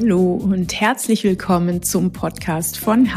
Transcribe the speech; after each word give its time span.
Hallo 0.00 0.34
und 0.34 0.80
herzlich 0.80 1.24
willkommen 1.24 1.82
zum 1.82 2.12
Podcast 2.12 2.78
von 2.78 3.08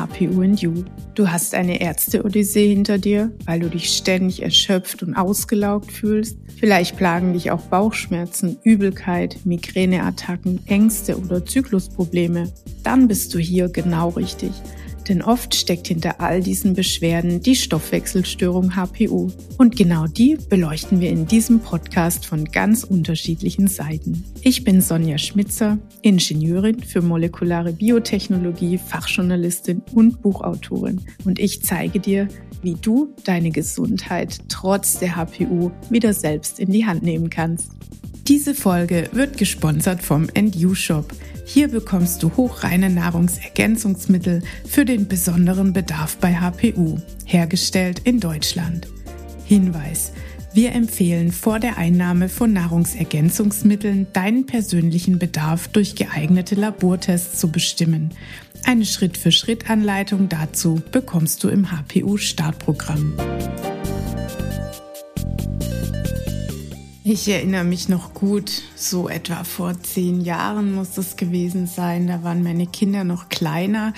and 0.41 0.59
You. 0.59 0.83
Du 1.13 1.29
hast 1.29 1.53
eine 1.53 1.79
Ärzte-Odyssee 1.79 2.69
hinter 2.69 2.97
dir, 2.97 3.29
weil 3.45 3.59
du 3.59 3.69
dich 3.69 3.95
ständig 3.95 4.41
erschöpft 4.41 5.03
und 5.03 5.13
ausgelaugt 5.13 5.91
fühlst. 5.91 6.39
Vielleicht 6.59 6.97
plagen 6.97 7.33
dich 7.33 7.51
auch 7.51 7.61
Bauchschmerzen, 7.61 8.57
Übelkeit, 8.63 9.45
Migräneattacken, 9.45 10.65
Ängste 10.65 11.19
oder 11.19 11.45
Zyklusprobleme. 11.45 12.51
Dann 12.83 13.07
bist 13.07 13.31
du 13.35 13.37
hier 13.37 13.69
genau 13.69 14.09
richtig. 14.09 14.51
Denn 15.11 15.21
oft 15.21 15.53
steckt 15.55 15.89
hinter 15.89 16.21
all 16.21 16.39
diesen 16.39 16.73
Beschwerden 16.73 17.41
die 17.41 17.57
Stoffwechselstörung 17.57 18.77
HPU. 18.77 19.29
Und 19.57 19.75
genau 19.75 20.07
die 20.07 20.37
beleuchten 20.47 21.01
wir 21.01 21.09
in 21.09 21.25
diesem 21.27 21.59
Podcast 21.59 22.25
von 22.25 22.45
ganz 22.45 22.85
unterschiedlichen 22.85 23.67
Seiten. 23.67 24.23
Ich 24.41 24.63
bin 24.63 24.79
Sonja 24.79 25.17
Schmitzer, 25.17 25.79
Ingenieurin 26.01 26.81
für 26.81 27.01
molekulare 27.01 27.73
Biotechnologie, 27.73 28.77
Fachjournalistin 28.77 29.81
und 29.93 30.21
Buchautorin. 30.21 31.01
Und 31.25 31.39
ich 31.39 31.61
zeige 31.61 31.99
dir, 31.99 32.29
wie 32.61 32.75
du 32.75 33.13
deine 33.25 33.51
Gesundheit 33.51 34.39
trotz 34.47 34.99
der 34.99 35.17
HPU 35.17 35.71
wieder 35.89 36.13
selbst 36.13 36.57
in 36.57 36.71
die 36.71 36.85
Hand 36.85 37.03
nehmen 37.03 37.29
kannst. 37.29 37.80
Diese 38.27 38.55
Folge 38.55 39.09
wird 39.13 39.37
gesponsert 39.37 40.03
vom 40.03 40.27
NU 40.35 40.75
Shop. 40.75 41.11
Hier 41.45 41.67
bekommst 41.67 42.23
du 42.23 42.31
hochreine 42.37 42.89
Nahrungsergänzungsmittel 42.89 44.43
für 44.67 44.85
den 44.85 45.07
besonderen 45.07 45.73
Bedarf 45.73 46.17
bei 46.17 46.35
HPU, 46.35 46.99
hergestellt 47.25 48.01
in 48.03 48.19
Deutschland. 48.19 48.87
Hinweis. 49.45 50.13
Wir 50.53 50.73
empfehlen 50.73 51.31
vor 51.31 51.59
der 51.59 51.77
Einnahme 51.77 52.27
von 52.27 52.51
Nahrungsergänzungsmitteln 52.51 54.07
deinen 54.11 54.45
persönlichen 54.45 55.17
Bedarf 55.17 55.69
durch 55.69 55.95
geeignete 55.95 56.55
Labortests 56.55 57.39
zu 57.39 57.51
bestimmen. 57.51 58.11
Eine 58.65 58.85
Schritt-für-Schritt-Anleitung 58.85 60.29
dazu 60.29 60.81
bekommst 60.91 61.43
du 61.43 61.49
im 61.49 61.71
HPU-Startprogramm. 61.71 63.13
Ich 67.03 67.27
erinnere 67.27 67.63
mich 67.63 67.89
noch 67.89 68.13
gut, 68.13 68.61
so 68.75 69.09
etwa 69.09 69.43
vor 69.43 69.81
zehn 69.81 70.21
Jahren 70.21 70.75
muss 70.75 70.91
das 70.91 71.15
gewesen 71.15 71.65
sein. 71.65 72.05
Da 72.05 72.21
waren 72.21 72.43
meine 72.43 72.67
Kinder 72.67 73.03
noch 73.03 73.27
kleiner 73.29 73.95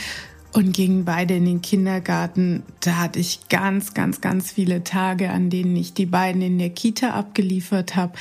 und 0.53 0.71
gingen 0.71 1.03
beide 1.03 1.35
in 1.35 1.43
den 1.43 1.61
Kindergarten. 1.61 2.63
Da 2.79 2.99
hatte 2.99 3.19
ich 3.19 3.49
ganz, 3.49 3.93
ganz, 3.93 4.21
ganz 4.21 4.53
viele 4.53 4.85
Tage, 4.85 5.31
an 5.31 5.49
denen 5.49 5.75
ich 5.75 5.93
die 5.93 6.05
beiden 6.05 6.41
in 6.41 6.57
der 6.57 6.69
Kita 6.69 7.09
abgeliefert 7.09 7.97
habe, 7.97 8.13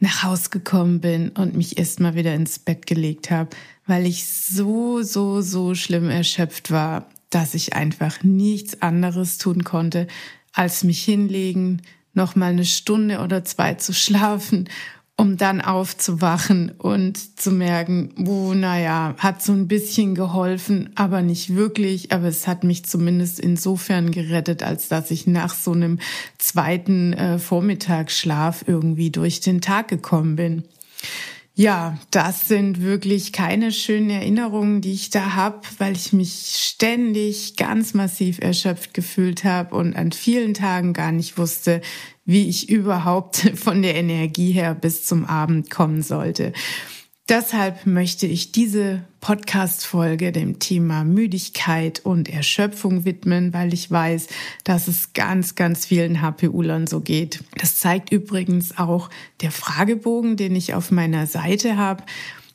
nach 0.00 0.22
Haus 0.22 0.48
gekommen 0.48 1.00
bin 1.02 1.28
und 1.28 1.54
mich 1.54 1.76
erstmal 1.76 2.14
wieder 2.14 2.34
ins 2.34 2.58
Bett 2.58 2.86
gelegt 2.86 3.30
habe, 3.30 3.50
weil 3.86 4.06
ich 4.06 4.24
so, 4.24 5.02
so, 5.02 5.42
so 5.42 5.74
schlimm 5.74 6.08
erschöpft 6.08 6.70
war, 6.70 7.06
dass 7.28 7.52
ich 7.52 7.74
einfach 7.74 8.22
nichts 8.22 8.80
anderes 8.80 9.36
tun 9.36 9.62
konnte, 9.62 10.06
als 10.54 10.84
mich 10.84 11.04
hinlegen, 11.04 11.82
noch 12.14 12.36
mal 12.36 12.52
eine 12.52 12.64
Stunde 12.64 13.20
oder 13.20 13.44
zwei 13.44 13.74
zu 13.74 13.92
schlafen, 13.92 14.68
um 15.16 15.36
dann 15.36 15.60
aufzuwachen 15.60 16.70
und 16.78 17.38
zu 17.38 17.50
merken, 17.50 18.14
oh, 18.26 18.54
naja, 18.54 19.14
hat 19.18 19.42
so 19.42 19.52
ein 19.52 19.68
bisschen 19.68 20.14
geholfen, 20.14 20.90
aber 20.94 21.22
nicht 21.22 21.54
wirklich. 21.54 22.12
Aber 22.12 22.26
es 22.26 22.48
hat 22.48 22.64
mich 22.64 22.84
zumindest 22.84 23.38
insofern 23.38 24.10
gerettet, 24.10 24.62
als 24.62 24.88
dass 24.88 25.10
ich 25.10 25.26
nach 25.26 25.54
so 25.54 25.72
einem 25.72 25.98
zweiten 26.38 27.12
äh, 27.12 27.38
Vormittagsschlaf 27.38 28.64
irgendwie 28.66 29.10
durch 29.10 29.40
den 29.40 29.60
Tag 29.60 29.88
gekommen 29.88 30.36
bin. 30.36 30.64
Ja, 31.54 31.98
das 32.10 32.48
sind 32.48 32.80
wirklich 32.80 33.30
keine 33.32 33.72
schönen 33.72 34.08
Erinnerungen, 34.08 34.80
die 34.80 34.92
ich 34.92 35.10
da 35.10 35.34
habe, 35.34 35.60
weil 35.76 35.92
ich 35.94 36.14
mich 36.14 36.56
ständig 36.56 37.56
ganz 37.56 37.92
massiv 37.92 38.38
erschöpft 38.40 38.94
gefühlt 38.94 39.44
habe 39.44 39.76
und 39.76 39.94
an 39.94 40.12
vielen 40.12 40.54
Tagen 40.54 40.94
gar 40.94 41.12
nicht 41.12 41.36
wusste, 41.36 41.82
wie 42.24 42.48
ich 42.48 42.70
überhaupt 42.70 43.36
von 43.54 43.82
der 43.82 43.96
Energie 43.96 44.52
her 44.52 44.74
bis 44.74 45.04
zum 45.04 45.26
Abend 45.26 45.68
kommen 45.68 46.02
sollte. 46.02 46.54
Deshalb 47.32 47.86
möchte 47.86 48.26
ich 48.26 48.52
diese 48.52 49.04
Podcast-Folge 49.22 50.32
dem 50.32 50.58
Thema 50.58 51.02
Müdigkeit 51.02 52.04
und 52.04 52.28
Erschöpfung 52.28 53.06
widmen, 53.06 53.54
weil 53.54 53.72
ich 53.72 53.90
weiß, 53.90 54.26
dass 54.64 54.86
es 54.86 55.14
ganz, 55.14 55.54
ganz 55.54 55.86
vielen 55.86 56.20
HPU-Lern 56.20 56.86
so 56.86 57.00
geht. 57.00 57.42
Das 57.56 57.76
zeigt 57.76 58.12
übrigens 58.12 58.76
auch 58.76 59.08
der 59.40 59.50
Fragebogen, 59.50 60.36
den 60.36 60.54
ich 60.54 60.74
auf 60.74 60.90
meiner 60.90 61.26
Seite 61.26 61.78
habe. 61.78 62.04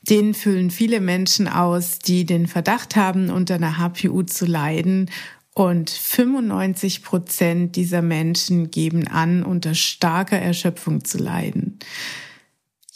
Den 0.04 0.36
füllen 0.36 0.70
viele 0.70 1.02
Menschen 1.02 1.48
aus, 1.48 1.98
die 1.98 2.28
den 2.28 2.46
Verdacht 2.46 2.96
haben, 2.96 3.32
unter 3.32 3.56
einer 3.56 3.80
HPU 3.80 4.22
zu 4.22 4.46
leiden 4.46 5.10
und 5.56 5.90
95 5.90 7.02
Prozent 7.02 7.76
dieser 7.78 8.04
Menschen 8.04 8.70
geben 8.70 9.08
an, 9.08 9.42
unter 9.42 9.74
starker 9.74 10.38
Erschöpfung 10.38 11.04
zu 11.04 11.18
leiden. 11.18 11.80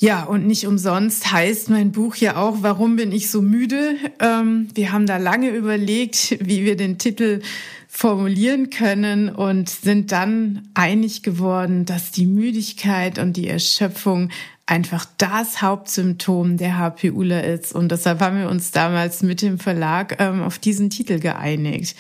Ja, 0.02 0.24
und 0.24 0.48
nicht 0.48 0.66
umsonst 0.66 1.32
heißt 1.32 1.70
mein 1.70 1.92
Buch 1.92 2.16
ja 2.16 2.36
auch, 2.36 2.64
warum 2.64 2.96
bin 2.96 3.12
ich 3.12 3.30
so 3.30 3.44
müde? 3.44 3.98
Ähm, 4.20 4.68
wir 4.74 4.92
haben 4.92 5.06
da 5.06 5.18
lange 5.18 5.50
überlegt, 5.50 6.38
wie 6.40 6.66
wir 6.66 6.76
den 6.76 6.98
Titel 6.98 7.42
formulieren 7.88 8.72
können 8.72 9.30
und 9.30 9.70
sind 9.70 10.12
dann 10.12 10.68
einig 10.74 11.22
geworden, 11.22 11.86
dass 11.86 12.10
die 12.10 12.26
Müdigkeit 12.26 13.20
und 13.20 13.38
die 13.38 13.48
Erschöpfung 13.48 14.32
einfach 14.66 15.06
das 15.20 15.62
Hauptsymptom 15.62 16.58
der 16.58 16.80
HPUler 16.80 17.44
ist. 17.44 17.72
Und 17.72 17.92
deshalb 17.92 18.22
haben 18.22 18.40
wir 18.40 18.50
uns 18.50 18.72
damals 18.72 19.22
mit 19.22 19.44
dem 19.44 19.60
Verlag 19.60 20.16
ähm, 20.20 20.42
auf 20.42 20.58
diesen 20.58 20.90
Titel 20.90 21.20
geeinigt. 21.20 21.96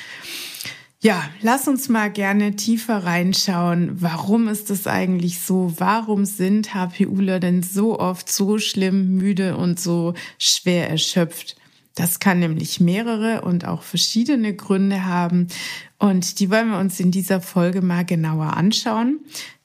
Ja, 1.04 1.24
lass 1.42 1.68
uns 1.68 1.90
mal 1.90 2.12
gerne 2.12 2.56
tiefer 2.56 3.04
reinschauen. 3.04 4.02
Warum 4.02 4.48
ist 4.48 4.70
das 4.70 4.86
eigentlich 4.86 5.40
so? 5.42 5.74
Warum 5.78 6.26
sind 6.26 6.76
HPUler 6.76 7.40
denn 7.40 7.64
so 7.64 8.00
oft 8.00 8.32
so 8.32 8.60
schlimm 8.60 9.16
müde 9.16 9.58
und 9.58 9.80
so 9.80 10.14
schwer 10.38 10.90
erschöpft? 10.92 11.56
Das 11.96 12.20
kann 12.20 12.40
nämlich 12.40 12.80
mehrere 12.80 13.42
und 13.42 13.66
auch 13.66 13.84
verschiedene 13.84 14.56
Gründe 14.56 15.06
haben. 15.06 15.48
Und 16.00 16.40
die 16.40 16.50
wollen 16.50 16.72
wir 16.72 16.80
uns 16.80 17.00
in 17.00 17.12
dieser 17.12 17.42
Folge 17.42 17.82
mal 17.82 18.06
genauer 18.06 18.56
anschauen. 18.56 19.20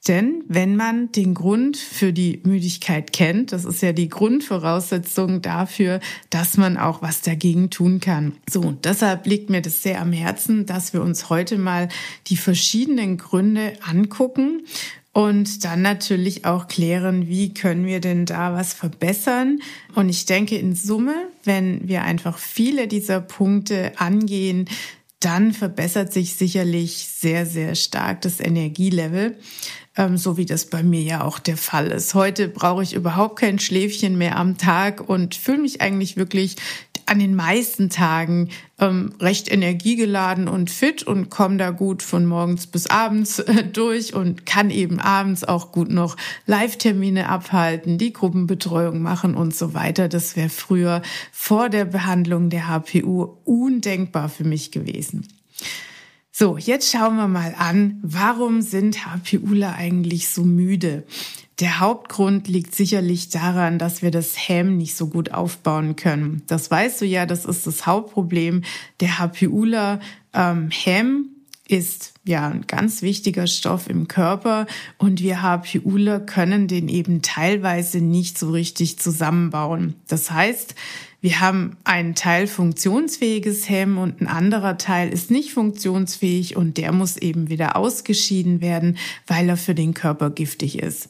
Denn 0.08 0.44
wenn 0.46 0.76
man 0.76 1.10
den 1.10 1.34
Grund 1.34 1.76
für 1.76 2.12
die 2.12 2.40
Müdigkeit 2.44 3.12
kennt, 3.12 3.52
das 3.52 3.64
ist 3.64 3.82
ja 3.82 3.92
die 3.92 4.08
Grundvoraussetzung 4.08 5.42
dafür, 5.42 6.00
dass 6.30 6.56
man 6.56 6.76
auch 6.76 7.02
was 7.02 7.22
dagegen 7.22 7.70
tun 7.70 7.98
kann. 7.98 8.34
So, 8.48 8.72
deshalb 8.72 9.26
liegt 9.26 9.50
mir 9.50 9.62
das 9.62 9.82
sehr 9.82 10.00
am 10.00 10.12
Herzen, 10.12 10.64
dass 10.66 10.92
wir 10.92 11.02
uns 11.02 11.28
heute 11.28 11.58
mal 11.58 11.88
die 12.28 12.36
verschiedenen 12.36 13.16
Gründe 13.16 13.72
angucken 13.82 14.62
und 15.16 15.64
dann 15.64 15.80
natürlich 15.80 16.44
auch 16.44 16.68
klären, 16.68 17.26
wie 17.26 17.54
können 17.54 17.86
wir 17.86 18.02
denn 18.02 18.26
da 18.26 18.52
was 18.52 18.74
verbessern. 18.74 19.60
Und 19.94 20.10
ich 20.10 20.26
denke 20.26 20.58
in 20.58 20.74
Summe, 20.74 21.14
wenn 21.42 21.88
wir 21.88 22.02
einfach 22.02 22.36
viele 22.36 22.86
dieser 22.86 23.22
Punkte 23.22 23.98
angehen, 23.98 24.68
dann 25.18 25.54
verbessert 25.54 26.12
sich 26.12 26.34
sicherlich 26.34 27.08
sehr, 27.08 27.46
sehr 27.46 27.76
stark 27.76 28.20
das 28.20 28.40
Energielevel 28.40 29.38
ähm, 29.96 30.16
so 30.16 30.36
wie 30.36 30.46
das 30.46 30.66
bei 30.66 30.82
mir 30.82 31.02
ja 31.02 31.24
auch 31.24 31.38
der 31.38 31.56
Fall 31.56 31.88
ist. 31.88 32.14
Heute 32.14 32.48
brauche 32.48 32.82
ich 32.82 32.94
überhaupt 32.94 33.38
kein 33.38 33.58
Schläfchen 33.58 34.18
mehr 34.18 34.36
am 34.36 34.58
Tag 34.58 35.08
und 35.08 35.34
fühle 35.34 35.58
mich 35.58 35.80
eigentlich 35.80 36.16
wirklich 36.16 36.56
an 37.06 37.20
den 37.20 37.36
meisten 37.36 37.88
Tagen 37.88 38.50
ähm, 38.80 39.14
recht 39.20 39.50
energiegeladen 39.50 40.48
und 40.48 40.70
fit 40.70 41.04
und 41.04 41.30
komme 41.30 41.56
da 41.56 41.70
gut 41.70 42.02
von 42.02 42.26
morgens 42.26 42.66
bis 42.66 42.88
abends 42.88 43.38
äh, 43.38 43.64
durch 43.64 44.12
und 44.12 44.44
kann 44.44 44.70
eben 44.70 44.98
abends 44.98 45.44
auch 45.44 45.70
gut 45.70 45.88
noch 45.88 46.16
Live-Termine 46.46 47.28
abhalten, 47.28 47.96
die 47.96 48.12
Gruppenbetreuung 48.12 49.00
machen 49.00 49.36
und 49.36 49.54
so 49.54 49.72
weiter. 49.72 50.08
Das 50.08 50.34
wäre 50.34 50.48
früher 50.48 51.00
vor 51.32 51.68
der 51.68 51.84
Behandlung 51.84 52.50
der 52.50 52.68
HPU 52.68 53.36
undenkbar 53.44 54.28
für 54.28 54.44
mich 54.44 54.72
gewesen. 54.72 55.28
So, 56.38 56.58
jetzt 56.58 56.92
schauen 56.92 57.16
wir 57.16 57.28
mal 57.28 57.54
an, 57.56 57.98
warum 58.02 58.60
sind 58.60 59.06
HPUler 59.06 59.74
eigentlich 59.74 60.28
so 60.28 60.44
müde? 60.44 61.04
Der 61.60 61.80
Hauptgrund 61.80 62.46
liegt 62.46 62.74
sicherlich 62.74 63.30
daran, 63.30 63.78
dass 63.78 64.02
wir 64.02 64.10
das 64.10 64.34
Hem 64.36 64.76
nicht 64.76 64.96
so 64.96 65.06
gut 65.06 65.32
aufbauen 65.32 65.96
können. 65.96 66.42
Das 66.46 66.70
weißt 66.70 67.00
du 67.00 67.06
ja, 67.06 67.24
das 67.24 67.46
ist 67.46 67.66
das 67.66 67.86
Hauptproblem 67.86 68.64
der 69.00 69.18
HPUler. 69.18 69.98
Ähm, 70.34 70.68
Hem 70.70 71.35
ist 71.68 72.14
ja 72.24 72.48
ein 72.48 72.66
ganz 72.66 73.02
wichtiger 73.02 73.46
Stoff 73.46 73.88
im 73.88 74.08
Körper 74.08 74.66
und 74.98 75.20
wir 75.20 75.42
HPUler 75.42 76.20
können 76.20 76.68
den 76.68 76.88
eben 76.88 77.22
teilweise 77.22 77.98
nicht 78.00 78.38
so 78.38 78.50
richtig 78.50 78.98
zusammenbauen. 78.98 79.94
Das 80.06 80.30
heißt, 80.30 80.74
wir 81.20 81.40
haben 81.40 81.76
einen 81.84 82.14
Teil 82.14 82.46
funktionsfähiges 82.46 83.68
Hemm 83.68 83.98
und 83.98 84.20
ein 84.20 84.28
anderer 84.28 84.78
Teil 84.78 85.08
ist 85.08 85.30
nicht 85.30 85.52
funktionsfähig 85.52 86.56
und 86.56 86.76
der 86.76 86.92
muss 86.92 87.16
eben 87.16 87.48
wieder 87.48 87.76
ausgeschieden 87.76 88.60
werden, 88.60 88.96
weil 89.26 89.48
er 89.48 89.56
für 89.56 89.74
den 89.74 89.94
Körper 89.94 90.30
giftig 90.30 90.78
ist. 90.78 91.08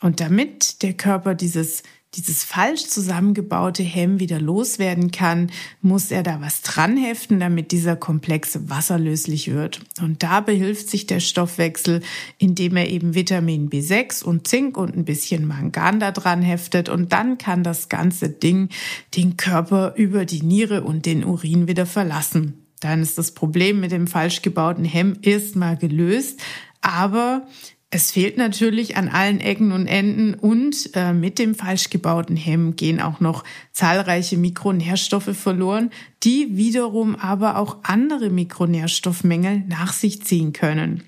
Und 0.00 0.20
damit 0.20 0.82
der 0.82 0.94
Körper 0.94 1.34
dieses 1.34 1.82
dieses 2.14 2.42
falsch 2.42 2.86
zusammengebaute 2.86 3.84
Hemm 3.84 4.18
wieder 4.18 4.40
loswerden 4.40 5.12
kann, 5.12 5.50
muss 5.80 6.10
er 6.10 6.24
da 6.24 6.40
was 6.40 6.62
dran 6.62 6.96
heften, 6.96 7.38
damit 7.38 7.70
dieser 7.70 7.94
Komplex 7.94 8.58
wasserlöslich 8.68 9.52
wird. 9.52 9.80
Und 10.00 10.22
da 10.22 10.40
behilft 10.40 10.90
sich 10.90 11.06
der 11.06 11.20
Stoffwechsel, 11.20 12.02
indem 12.38 12.76
er 12.76 12.88
eben 12.88 13.14
Vitamin 13.14 13.70
B6 13.70 14.24
und 14.24 14.48
Zink 14.48 14.76
und 14.76 14.96
ein 14.96 15.04
bisschen 15.04 15.46
Mangan 15.46 16.00
da 16.00 16.10
dran 16.10 16.42
heftet. 16.42 16.88
Und 16.88 17.12
dann 17.12 17.38
kann 17.38 17.62
das 17.62 17.88
ganze 17.88 18.28
Ding 18.28 18.70
den 19.16 19.36
Körper 19.36 19.94
über 19.96 20.24
die 20.24 20.42
Niere 20.42 20.82
und 20.82 21.06
den 21.06 21.24
Urin 21.24 21.68
wieder 21.68 21.86
verlassen. 21.86 22.66
Dann 22.80 23.02
ist 23.02 23.18
das 23.18 23.32
Problem 23.32 23.78
mit 23.78 23.92
dem 23.92 24.08
falsch 24.08 24.42
gebauten 24.42 24.84
Hemm 24.84 25.16
erstmal 25.22 25.76
gelöst. 25.76 26.40
Aber 26.80 27.46
es 27.92 28.12
fehlt 28.12 28.36
natürlich 28.36 28.96
an 28.96 29.08
allen 29.08 29.40
Ecken 29.40 29.72
und 29.72 29.88
Enden 29.88 30.34
und 30.34 30.90
äh, 30.94 31.12
mit 31.12 31.40
dem 31.40 31.56
falsch 31.56 31.90
gebauten 31.90 32.36
Hemm 32.36 32.76
gehen 32.76 33.00
auch 33.00 33.18
noch 33.18 33.42
zahlreiche 33.72 34.36
Mikronährstoffe 34.36 35.36
verloren, 35.36 35.90
die 36.22 36.56
wiederum 36.56 37.16
aber 37.16 37.56
auch 37.56 37.78
andere 37.82 38.30
Mikronährstoffmängel 38.30 39.64
nach 39.66 39.92
sich 39.92 40.22
ziehen 40.22 40.52
können. 40.52 41.02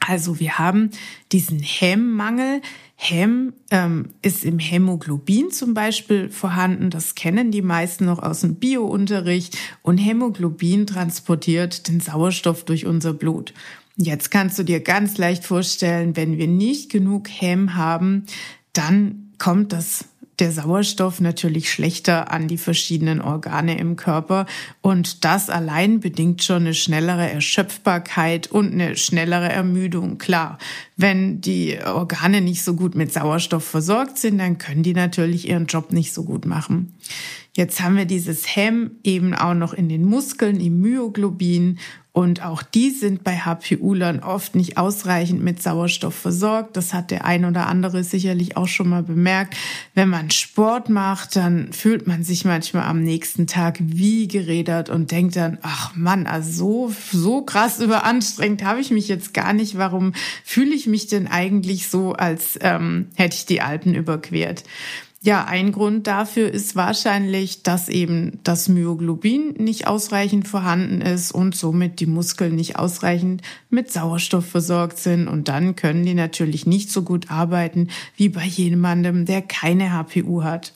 Also 0.00 0.40
wir 0.40 0.58
haben 0.58 0.90
diesen 1.30 1.60
Hemmmangel. 1.60 2.62
Hemm 2.98 3.52
ähm, 3.70 4.10
ist 4.22 4.44
im 4.44 4.58
Hämoglobin 4.58 5.50
zum 5.50 5.74
Beispiel 5.74 6.30
vorhanden. 6.30 6.90
Das 6.90 7.14
kennen 7.14 7.50
die 7.50 7.62
meisten 7.62 8.06
noch 8.06 8.22
aus 8.22 8.40
dem 8.40 8.56
Biounterricht. 8.56 9.58
Und 9.82 9.98
Hämoglobin 9.98 10.86
transportiert 10.86 11.88
den 11.88 12.00
Sauerstoff 12.00 12.64
durch 12.64 12.86
unser 12.86 13.12
Blut. 13.12 13.52
Jetzt 13.96 14.30
kannst 14.30 14.58
du 14.58 14.62
dir 14.62 14.80
ganz 14.80 15.16
leicht 15.16 15.44
vorstellen, 15.44 16.16
wenn 16.16 16.36
wir 16.36 16.48
nicht 16.48 16.90
genug 16.90 17.28
Hemm 17.28 17.74
haben, 17.74 18.26
dann 18.72 19.32
kommt 19.38 19.72
das 19.72 20.04
der 20.38 20.52
Sauerstoff 20.52 21.20
natürlich 21.20 21.70
schlechter 21.70 22.30
an 22.30 22.46
die 22.46 22.58
verschiedenen 22.58 23.22
Organe 23.22 23.78
im 23.78 23.96
Körper 23.96 24.46
und 24.82 25.24
das 25.24 25.48
allein 25.48 26.00
bedingt 26.00 26.44
schon 26.44 26.62
eine 26.62 26.74
schnellere 26.74 27.30
Erschöpfbarkeit 27.30 28.50
und 28.50 28.72
eine 28.72 28.96
schnellere 28.96 29.48
Ermüdung. 29.48 30.18
Klar, 30.18 30.58
wenn 30.96 31.40
die 31.40 31.78
Organe 31.82 32.42
nicht 32.42 32.64
so 32.64 32.74
gut 32.74 32.94
mit 32.94 33.12
Sauerstoff 33.12 33.64
versorgt 33.64 34.18
sind, 34.18 34.38
dann 34.38 34.58
können 34.58 34.82
die 34.82 34.94
natürlich 34.94 35.48
ihren 35.48 35.66
Job 35.66 35.92
nicht 35.92 36.12
so 36.12 36.24
gut 36.24 36.44
machen. 36.44 36.94
Jetzt 37.54 37.80
haben 37.80 37.96
wir 37.96 38.04
dieses 38.04 38.54
Hemm 38.54 38.90
eben 39.02 39.32
auch 39.32 39.54
noch 39.54 39.72
in 39.72 39.88
den 39.88 40.04
Muskeln, 40.04 40.60
im 40.60 40.80
Myoglobin 40.82 41.78
und 42.16 42.42
auch 42.42 42.62
die 42.62 42.92
sind 42.92 43.24
bei 43.24 43.36
HPU-Lern 43.36 44.20
oft 44.20 44.54
nicht 44.54 44.78
ausreichend 44.78 45.44
mit 45.44 45.62
Sauerstoff 45.62 46.14
versorgt. 46.14 46.74
Das 46.74 46.94
hat 46.94 47.10
der 47.10 47.26
ein 47.26 47.44
oder 47.44 47.66
andere 47.66 48.04
sicherlich 48.04 48.56
auch 48.56 48.68
schon 48.68 48.88
mal 48.88 49.02
bemerkt. 49.02 49.54
Wenn 49.92 50.08
man 50.08 50.30
Sport 50.30 50.88
macht, 50.88 51.36
dann 51.36 51.74
fühlt 51.74 52.06
man 52.06 52.24
sich 52.24 52.46
manchmal 52.46 52.84
am 52.84 53.02
nächsten 53.02 53.46
Tag 53.46 53.76
wie 53.80 54.28
gerädert 54.28 54.88
und 54.88 55.10
denkt 55.10 55.36
dann, 55.36 55.58
ach 55.60 55.94
Mann, 55.94 56.26
also 56.26 56.90
so, 56.90 56.94
so 57.12 57.42
krass 57.42 57.80
überanstrengt 57.80 58.64
habe 58.64 58.80
ich 58.80 58.90
mich 58.90 59.08
jetzt 59.08 59.34
gar 59.34 59.52
nicht. 59.52 59.76
Warum 59.76 60.14
fühle 60.42 60.74
ich 60.74 60.86
mich 60.86 61.08
denn 61.08 61.26
eigentlich 61.26 61.88
so, 61.88 62.14
als 62.14 62.58
ähm, 62.62 63.08
hätte 63.14 63.36
ich 63.36 63.44
die 63.44 63.60
Alpen 63.60 63.94
überquert? 63.94 64.64
Ja, 65.26 65.44
ein 65.44 65.72
Grund 65.72 66.06
dafür 66.06 66.52
ist 66.52 66.76
wahrscheinlich, 66.76 67.64
dass 67.64 67.88
eben 67.88 68.38
das 68.44 68.68
Myoglobin 68.68 69.54
nicht 69.58 69.88
ausreichend 69.88 70.46
vorhanden 70.46 71.00
ist 71.00 71.32
und 71.32 71.56
somit 71.56 71.98
die 71.98 72.06
Muskeln 72.06 72.54
nicht 72.54 72.78
ausreichend 72.78 73.42
mit 73.68 73.90
Sauerstoff 73.90 74.46
versorgt 74.46 74.98
sind. 74.98 75.26
Und 75.26 75.48
dann 75.48 75.74
können 75.74 76.06
die 76.06 76.14
natürlich 76.14 76.64
nicht 76.64 76.92
so 76.92 77.02
gut 77.02 77.28
arbeiten 77.28 77.88
wie 78.16 78.28
bei 78.28 78.44
jemandem, 78.44 79.26
der 79.26 79.42
keine 79.42 79.90
HPU 79.90 80.44
hat. 80.44 80.74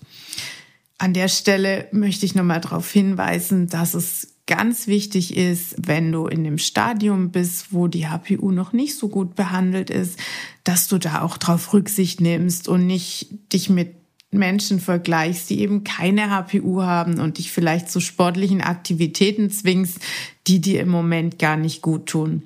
An 0.99 1.15
der 1.15 1.29
Stelle 1.29 1.87
möchte 1.93 2.27
ich 2.27 2.35
nochmal 2.35 2.61
darauf 2.61 2.91
hinweisen, 2.91 3.69
dass 3.69 3.95
es 3.95 4.35
ganz 4.49 4.89
wichtig 4.89 5.37
ist, 5.37 5.77
wenn 5.79 6.11
du 6.11 6.27
in 6.27 6.43
dem 6.43 6.59
Stadium 6.59 7.31
bist, 7.31 7.73
wo 7.73 7.87
die 7.87 8.09
HPU 8.09 8.51
noch 8.51 8.73
nicht 8.73 8.99
so 8.99 9.07
gut 9.07 9.37
behandelt 9.37 9.91
ist, 9.91 10.19
dass 10.65 10.89
du 10.89 10.99
da 10.99 11.23
auch 11.23 11.37
drauf 11.37 11.73
Rücksicht 11.73 12.21
nimmst 12.21 12.67
und 12.67 12.89
nicht 12.89 13.29
dich 13.53 13.71
mit 13.71 14.00
Menschen 14.31 14.81
vergleichst, 14.81 15.51
die 15.51 15.61
eben 15.61 15.85
keine 15.85 16.31
HPU 16.31 16.83
haben 16.83 17.19
und 17.19 17.39
dich 17.39 17.51
vielleicht 17.51 17.91
zu 17.91 18.01
sportlichen 18.01 18.61
Aktivitäten 18.61 19.51
zwingst, 19.51 19.99
die 20.47 20.61
dir 20.61 20.81
im 20.81 20.89
Moment 20.89 21.39
gar 21.39 21.57
nicht 21.57 21.83
gut 21.83 22.07
tun. 22.07 22.43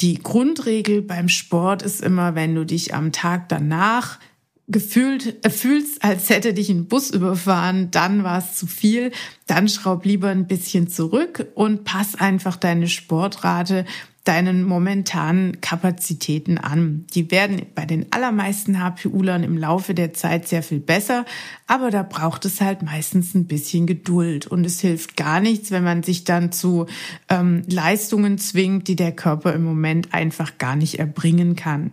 Die 0.00 0.20
Grundregel 0.22 1.02
beim 1.02 1.28
Sport 1.28 1.82
ist 1.82 2.02
immer, 2.02 2.34
wenn 2.34 2.54
du 2.54 2.66
dich 2.66 2.94
am 2.94 3.12
Tag 3.12 3.48
danach 3.48 4.18
gefühlt 4.66 5.44
äh, 5.44 5.50
fühlst, 5.50 6.02
als 6.02 6.30
hätte 6.30 6.54
dich 6.54 6.70
ein 6.70 6.86
Bus 6.86 7.10
überfahren, 7.10 7.90
dann 7.90 8.24
war 8.24 8.38
es 8.38 8.54
zu 8.54 8.66
viel, 8.66 9.12
dann 9.46 9.68
schraub 9.68 10.04
lieber 10.04 10.28
ein 10.28 10.46
bisschen 10.46 10.88
zurück 10.88 11.46
und 11.54 11.84
pass 11.84 12.14
einfach 12.14 12.56
deine 12.56 12.88
Sportrate 12.88 13.84
deinen 14.24 14.64
momentanen 14.64 15.60
Kapazitäten 15.60 16.56
an. 16.56 17.06
Die 17.14 17.30
werden 17.30 17.66
bei 17.74 17.84
den 17.84 18.06
allermeisten 18.10 18.82
HPUlern 18.82 19.44
im 19.44 19.58
Laufe 19.58 19.94
der 19.94 20.14
Zeit 20.14 20.48
sehr 20.48 20.62
viel 20.62 20.80
besser, 20.80 21.26
aber 21.66 21.90
da 21.90 22.02
braucht 22.02 22.46
es 22.46 22.62
halt 22.62 22.82
meistens 22.82 23.34
ein 23.34 23.46
bisschen 23.46 23.86
Geduld 23.86 24.46
und 24.46 24.64
es 24.64 24.80
hilft 24.80 25.16
gar 25.16 25.40
nichts, 25.40 25.70
wenn 25.70 25.84
man 25.84 26.02
sich 26.02 26.24
dann 26.24 26.52
zu 26.52 26.86
ähm, 27.28 27.62
Leistungen 27.68 28.38
zwingt, 28.38 28.88
die 28.88 28.96
der 28.96 29.12
Körper 29.12 29.52
im 29.52 29.62
Moment 29.62 30.14
einfach 30.14 30.56
gar 30.56 30.74
nicht 30.74 30.98
erbringen 30.98 31.54
kann. 31.54 31.92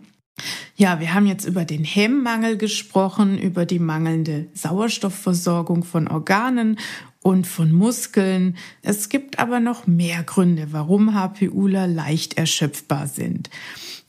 Ja, 0.74 0.98
wir 1.00 1.12
haben 1.12 1.26
jetzt 1.26 1.44
über 1.44 1.66
den 1.66 1.84
Hemmmangel 1.84 2.56
gesprochen, 2.56 3.38
über 3.38 3.66
die 3.66 3.78
mangelnde 3.78 4.48
Sauerstoffversorgung 4.54 5.84
von 5.84 6.08
Organen 6.08 6.78
und 7.22 7.46
von 7.46 7.72
Muskeln. 7.72 8.56
Es 8.82 9.08
gibt 9.08 9.38
aber 9.38 9.60
noch 9.60 9.86
mehr 9.86 10.22
Gründe, 10.22 10.68
warum 10.70 11.14
HPUler 11.14 11.86
leicht 11.86 12.36
erschöpfbar 12.36 13.06
sind. 13.06 13.48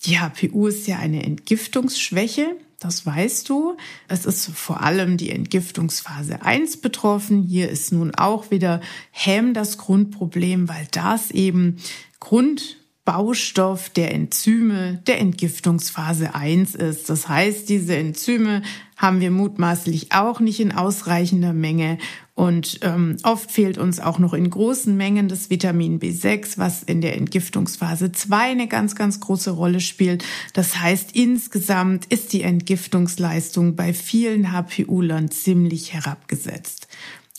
Die 0.05 0.19
HPU 0.19 0.67
ist 0.67 0.87
ja 0.87 0.97
eine 0.99 1.23
Entgiftungsschwäche. 1.23 2.55
Das 2.79 3.05
weißt 3.05 3.47
du. 3.47 3.77
Es 4.09 4.25
ist 4.25 4.47
vor 4.47 4.81
allem 4.81 5.15
die 5.15 5.29
Entgiftungsphase 5.29 6.41
1 6.41 6.77
betroffen. 6.77 7.43
Hier 7.43 7.69
ist 7.69 7.93
nun 7.93 8.13
auch 8.13 8.51
wieder 8.51 8.81
Hemm 9.11 9.53
das 9.53 9.77
Grundproblem, 9.77 10.67
weil 10.67 10.87
das 10.91 11.31
eben 11.31 11.77
Grund 12.19 12.77
Baustoff 13.05 13.89
der 13.89 14.13
Enzyme 14.13 15.01
der 15.07 15.19
Entgiftungsphase 15.19 16.35
1 16.35 16.75
ist. 16.75 17.09
Das 17.09 17.27
heißt, 17.27 17.67
diese 17.67 17.97
Enzyme 17.97 18.61
haben 18.95 19.19
wir 19.19 19.31
mutmaßlich 19.31 20.13
auch 20.13 20.39
nicht 20.39 20.61
in 20.61 20.71
ausreichender 20.71 21.51
Menge 21.51 21.97
und 22.35 22.79
ähm, 22.81 23.17
oft 23.21 23.51
fehlt 23.51 23.77
uns 23.77 23.99
auch 23.99 24.17
noch 24.17 24.33
in 24.33 24.49
großen 24.49 24.95
Mengen 24.97 25.27
das 25.27 25.51
Vitamin 25.51 25.99
B6, 25.99 26.57
was 26.57 26.81
in 26.81 27.01
der 27.01 27.15
Entgiftungsphase 27.15 28.11
2 28.11 28.37
eine 28.37 28.67
ganz, 28.67 28.95
ganz 28.95 29.19
große 29.19 29.51
Rolle 29.51 29.79
spielt. 29.79 30.25
Das 30.53 30.79
heißt, 30.79 31.15
insgesamt 31.15 32.05
ist 32.05 32.33
die 32.33 32.41
Entgiftungsleistung 32.41 33.75
bei 33.75 33.93
vielen 33.93 34.51
HPU-Lern 34.51 35.29
ziemlich 35.29 35.93
herabgesetzt. 35.93 36.87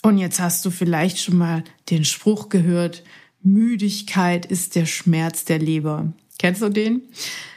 Und 0.02 0.18
jetzt 0.18 0.38
hast 0.38 0.64
du 0.64 0.70
vielleicht 0.70 1.18
schon 1.18 1.38
mal 1.38 1.64
den 1.90 2.04
Spruch 2.04 2.48
gehört, 2.48 3.02
Müdigkeit 3.42 4.46
ist 4.46 4.76
der 4.76 4.86
Schmerz 4.86 5.44
der 5.44 5.58
Leber. 5.58 6.12
Kennst 6.38 6.62
du 6.62 6.68
den? 6.68 7.02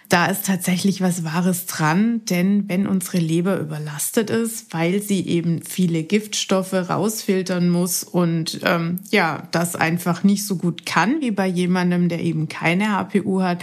Da 0.09 0.27
ist 0.27 0.45
tatsächlich 0.45 1.01
was 1.01 1.25
Wahres 1.25 1.65
dran, 1.65 2.23
denn 2.25 2.69
wenn 2.69 2.87
unsere 2.87 3.17
Leber 3.17 3.59
überlastet 3.59 4.29
ist, 4.29 4.73
weil 4.73 5.01
sie 5.01 5.27
eben 5.27 5.61
viele 5.63 6.03
Giftstoffe 6.03 6.73
rausfiltern 6.73 7.69
muss 7.69 8.05
und 8.05 8.61
ähm, 8.63 9.01
ja, 9.09 9.47
das 9.51 9.75
einfach 9.75 10.23
nicht 10.23 10.45
so 10.45 10.55
gut 10.55 10.85
kann 10.85 11.19
wie 11.19 11.31
bei 11.31 11.47
jemandem, 11.47 12.07
der 12.07 12.21
eben 12.21 12.47
keine 12.47 12.95
HPU 12.95 13.41
hat, 13.41 13.61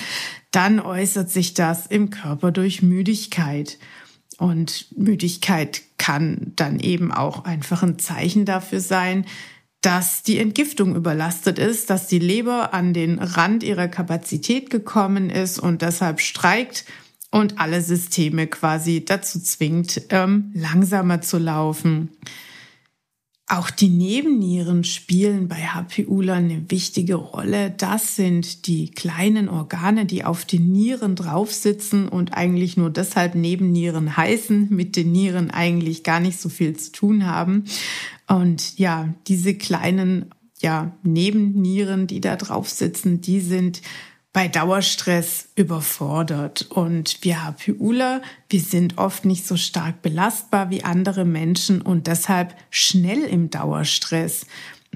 dann 0.51 0.81
äußert 0.81 1.31
sich 1.31 1.55
das 1.55 1.87
im 1.87 2.11
Körper 2.11 2.53
durch 2.53 2.83
Müdigkeit. 2.83 3.79
Und 4.37 4.87
Müdigkeit 4.99 5.83
kann 5.97 6.53
dann 6.57 6.79
eben 6.79 7.11
auch 7.11 7.45
einfach 7.45 7.83
ein 7.83 7.99
Zeichen 7.99 8.45
dafür 8.45 8.81
sein, 8.81 9.25
dass 9.85 10.23
die 10.23 10.39
Entgiftung 10.39 10.97
überlastet 10.97 11.59
ist, 11.59 11.91
dass 11.91 12.07
die 12.07 12.19
Leber 12.19 12.73
an 12.73 12.95
den 12.95 13.19
Rand 13.19 13.63
ihrer 13.63 13.87
Kapazität 13.87 14.71
gekommen 14.71 15.29
ist 15.29 15.59
und 15.59 15.83
deshalb 15.83 16.23
streikt 16.23 16.87
und 17.31 17.59
alle 17.59 17.83
Systeme 17.83 18.47
quasi 18.47 19.05
dazu 19.05 19.41
zwingt, 19.41 20.01
ähm, 20.09 20.53
langsamer 20.55 21.21
zu 21.21 21.37
laufen. 21.37 22.09
Auch 23.47 23.69
die 23.69 23.91
Nebennieren 23.91 24.85
spielen 24.85 25.49
bei 25.49 25.57
HPUler 25.57 26.35
eine 26.35 26.65
wichtige 26.71 27.17
Rolle. 27.17 27.71
Das 27.77 28.17
sind 28.17 28.67
die 28.67 28.91
kleinen 28.91 29.51
Organe, 29.51 30.07
die 30.07 30.25
auf 30.25 30.47
den 30.47 30.73
Nieren 30.73 31.15
drauf 31.15 31.53
sitzen 31.53 32.09
und 32.09 32.33
eigentlich 32.33 32.79
nur 32.79 32.89
deshalb 32.89 33.35
Nebennieren 33.35 34.17
heißen, 34.17 34.69
mit 34.71 34.97
den 34.97 35.13
Nieren 35.13 35.51
eigentlich 35.51 36.03
gar 36.05 36.21
nicht 36.21 36.41
so 36.41 36.49
viel 36.49 36.75
zu 36.75 36.93
tun 36.93 37.27
haben. 37.27 37.65
Und 38.27 38.79
ja, 38.79 39.13
diese 39.27 39.55
kleinen 39.55 40.31
ja, 40.61 40.97
Nebennieren, 41.03 42.07
die 42.07 42.23
da 42.23 42.37
drauf 42.37 42.71
sitzen, 42.71 43.21
die 43.21 43.41
sind 43.41 43.83
bei 44.35 44.49
Dauerstress 44.49 45.49
überfordert. 45.55 46.67
Und 46.69 47.19
wir 47.23 47.45
HPUler, 47.45 48.21
wir 48.51 48.61
sind 48.61 48.99
oft 48.99 49.25
nicht 49.25 49.47
so 49.47 49.57
stark 49.57 50.03
belastbar 50.03 50.69
wie 50.69 50.85
andere 50.85 51.25
Menschen 51.25 51.81
und 51.81 52.09
deshalb 52.09 52.55
schnell 52.69 53.23
im 53.23 53.49
Dauerstress. 53.49 54.47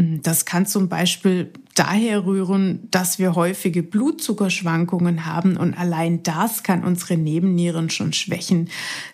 Das 0.01 0.45
kann 0.45 0.65
zum 0.65 0.89
Beispiel 0.89 1.53
daher 1.75 2.25
rühren, 2.25 2.87
dass 2.93 3.19
wir 3.19 3.35
häufige 3.35 3.83
Blutzuckerschwankungen 3.83 5.27
haben 5.27 5.57
und 5.57 5.75
allein 5.75 6.23
das 6.23 6.63
kann 6.63 6.85
unsere 6.85 7.17
Nebennieren 7.17 7.91
schon 7.91 8.13
schwächen. 8.13 8.69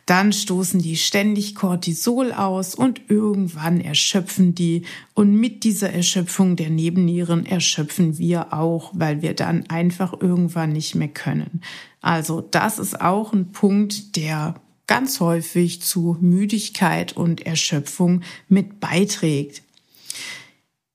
Dann 0.05 0.31
stoßen 0.35 0.83
die 0.83 0.97
ständig 0.97 1.55
Cortisol 1.55 2.33
aus 2.33 2.75
und 2.75 3.01
irgendwann 3.09 3.81
erschöpfen 3.81 4.55
die 4.55 4.83
und 5.15 5.35
mit 5.35 5.65
dieser 5.65 5.91
Erschöpfung 5.91 6.55
der 6.55 6.69
Nebennieren 6.69 7.47
erschöpfen 7.47 8.19
wir 8.19 8.53
auch, 8.53 8.93
weil 8.95 9.23
wir 9.23 9.33
dann 9.33 9.65
einfach 9.71 10.13
irgendwann 10.21 10.73
nicht 10.73 10.95
mehr 10.95 11.09
können. 11.09 11.63
Also 12.03 12.43
das 12.43 12.79
ist 12.79 13.01
auch 13.01 13.33
ein 13.33 13.53
Punkt, 13.53 14.17
der 14.17 14.57
ganz 14.87 15.21
häufig 15.21 15.81
zu 15.81 16.19
Müdigkeit 16.21 17.17
und 17.17 17.47
Erschöpfung 17.47 18.21
mit 18.51 18.81
beiträgt. 18.81 19.63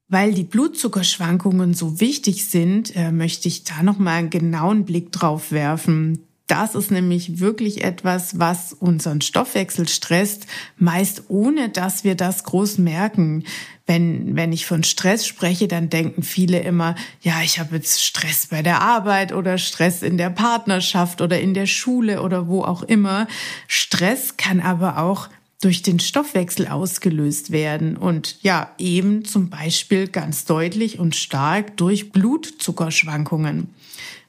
Weil 0.09 0.33
die 0.33 0.43
Blutzuckerschwankungen 0.43 1.75
so 1.75 1.99
wichtig 1.99 2.45
sind, 2.47 2.95
äh, 2.95 3.11
möchte 3.11 3.47
ich 3.47 3.63
da 3.63 3.83
noch 3.83 3.99
mal 3.99 4.17
einen 4.17 4.31
genauen 4.31 4.83
Blick 4.83 5.11
drauf 5.11 5.51
werfen. 5.51 6.25
Das 6.49 6.73
ist 6.73 6.89
nämlich 6.89 7.39
wirklich 7.39 7.83
etwas, 7.83 8.39
was 8.39 8.73
unseren 8.73 9.21
Stoffwechsel 9.21 9.87
stresst, 9.87 10.47
meist 10.77 11.25
ohne 11.27 11.69
dass 11.69 12.03
wir 12.03 12.15
das 12.15 12.43
groß 12.43 12.79
merken. 12.79 13.43
Wenn, 13.85 14.35
wenn 14.35 14.51
ich 14.51 14.65
von 14.65 14.83
Stress 14.83 15.27
spreche, 15.27 15.67
dann 15.67 15.91
denken 15.91 16.23
viele 16.23 16.59
immer, 16.61 16.95
ja, 17.21 17.41
ich 17.43 17.59
habe 17.59 17.75
jetzt 17.75 18.03
Stress 18.03 18.47
bei 18.47 18.63
der 18.63 18.81
Arbeit 18.81 19.31
oder 19.31 19.59
Stress 19.59 20.01
in 20.01 20.17
der 20.17 20.31
Partnerschaft 20.31 21.21
oder 21.21 21.39
in 21.39 21.53
der 21.53 21.67
Schule 21.67 22.23
oder 22.23 22.47
wo 22.47 22.63
auch 22.63 22.81
immer. 22.81 23.27
Stress 23.67 24.35
kann 24.35 24.59
aber 24.59 24.97
auch 24.97 25.29
durch 25.61 25.81
den 25.81 25.99
Stoffwechsel 25.99 26.67
ausgelöst 26.67 27.51
werden 27.51 27.97
und 27.97 28.41
ja, 28.41 28.73
eben 28.77 29.25
zum 29.25 29.49
Beispiel 29.49 30.07
ganz 30.07 30.45
deutlich 30.45 30.99
und 30.99 31.15
stark 31.15 31.75
durch 31.77 32.11
Blutzuckerschwankungen. 32.11 33.69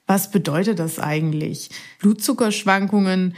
Was 0.07 0.33
bedeutet 0.33 0.81
das 0.81 0.99
eigentlich? 0.99 1.71
Blutzuckerschwankungen 2.01 3.37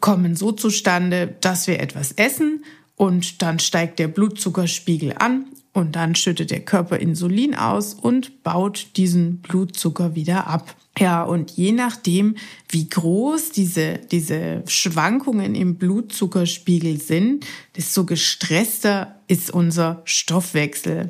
kommen 0.00 0.36
so 0.36 0.52
zustande, 0.52 1.34
dass 1.40 1.66
wir 1.66 1.80
etwas 1.80 2.12
essen 2.12 2.62
und 3.00 3.40
dann 3.40 3.58
steigt 3.58 3.98
der 3.98 4.08
Blutzuckerspiegel 4.08 5.14
an 5.18 5.46
und 5.72 5.96
dann 5.96 6.14
schüttet 6.14 6.50
der 6.50 6.60
Körper 6.60 6.98
Insulin 6.98 7.54
aus 7.54 7.94
und 7.94 8.42
baut 8.42 8.88
diesen 8.96 9.38
Blutzucker 9.38 10.14
wieder 10.14 10.46
ab. 10.46 10.76
Ja, 10.98 11.22
und 11.22 11.52
je 11.52 11.72
nachdem, 11.72 12.36
wie 12.68 12.90
groß 12.90 13.52
diese, 13.52 14.00
diese 14.12 14.62
Schwankungen 14.66 15.54
im 15.54 15.76
Blutzuckerspiegel 15.76 17.00
sind, 17.00 17.46
desto 17.74 18.04
gestresster 18.04 19.18
ist 19.28 19.50
unser 19.50 20.02
Stoffwechsel. 20.04 21.08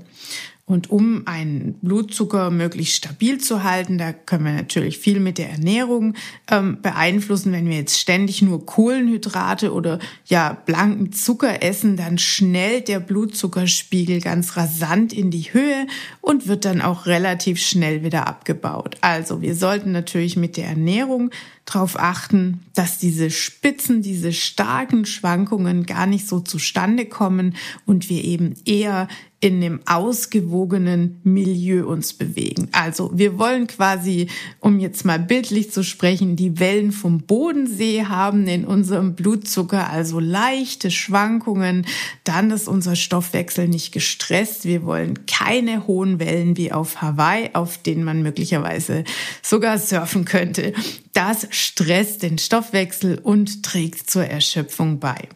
Und 0.71 0.89
um 0.89 1.27
einen 1.27 1.75
Blutzucker 1.83 2.53
möglichst 2.53 2.95
stabil 2.95 3.39
zu 3.39 3.65
halten, 3.65 3.99
da 3.99 4.13
können 4.13 4.45
wir 4.45 4.53
natürlich 4.53 4.99
viel 4.99 5.19
mit 5.19 5.37
der 5.37 5.51
Ernährung 5.51 6.15
ähm, 6.49 6.81
beeinflussen. 6.81 7.51
Wenn 7.51 7.69
wir 7.69 7.77
jetzt 7.77 7.99
ständig 7.99 8.41
nur 8.41 8.65
Kohlenhydrate 8.67 9.73
oder 9.73 9.99
ja 10.27 10.57
blanken 10.67 11.11
Zucker 11.11 11.65
essen, 11.65 11.97
dann 11.97 12.19
schnellt 12.19 12.87
der 12.87 13.01
Blutzuckerspiegel 13.01 14.21
ganz 14.21 14.57
rasant 14.57 15.13
in 15.13 15.33
die 15.33 15.53
Höhe 15.53 15.89
und 16.21 16.47
wird 16.47 16.65
dann 16.65 16.83
auch 16.83 17.07
relativ 17.07 17.61
schnell 17.61 18.05
wieder 18.05 18.29
abgebaut. 18.29 18.97
Also 19.01 19.43
wir 19.43 19.57
sollten 19.57 19.91
natürlich 19.91 20.37
mit 20.37 20.57
der 20.57 20.67
Ernährung 20.67 21.33
darauf 21.65 21.99
achten, 21.99 22.61
dass 22.75 22.99
diese 22.99 23.31
Spitzen, 23.31 24.03
diese 24.03 24.33
starken 24.33 25.05
Schwankungen 25.05 25.85
gar 25.87 26.07
nicht 26.07 26.29
so 26.29 26.41
zustande 26.41 27.07
kommen 27.07 27.57
und 27.87 28.09
wir 28.09 28.25
eben 28.25 28.55
eher 28.65 29.09
in 29.43 29.57
einem 29.57 29.81
ausgewogenen 29.87 31.19
Milieu 31.25 31.87
uns 31.87 32.13
bewegen. 32.13 32.69
Also 32.73 33.11
wir 33.15 33.39
wollen 33.39 33.67
quasi, 33.67 34.29
um 34.61 34.79
jetzt 34.79 35.07
mal 35.07 35.19
bildlich 35.19 35.73
zu 35.73 35.83
sprechen, 35.83 36.37
die 36.37 36.61
Wellen 36.61 36.93
vom 36.93 37.23
Bodensee 37.23 38.05
haben 38.05 38.47
in 38.47 38.67
unserem 38.67 39.15
Blutzucker, 39.15 39.89
also 39.89 40.21
leichte 40.21 40.91
Schwankungen. 40.91 41.87
Dann 42.25 42.51
ist 42.51 42.69
unser 42.69 42.97
Stoffwechsel 42.97 43.67
nicht 43.67 43.93
gestresst. 43.93 44.67
Wir 44.67 44.85
wollen 44.85 45.25
keine 45.25 45.87
hohen 45.87 46.21
Wellen 46.21 46.59
wie 46.59 46.71
auf 46.71 47.01
Hawaii, 47.01 47.49
auf 47.55 47.79
denen 47.79 48.05
man 48.05 48.21
möglicherweise 48.21 49.05
sogar 49.43 49.79
surfen 49.79 50.27
könnte. 50.27 50.75
Das 51.15 51.49
stresst 51.49 52.23
den 52.23 52.37
Stoffwechsel 52.37 53.19
und 53.19 53.63
trägt 53.63 54.11
zur 54.11 54.27
Erschöpfung 54.27 55.01
bei. 55.01 55.29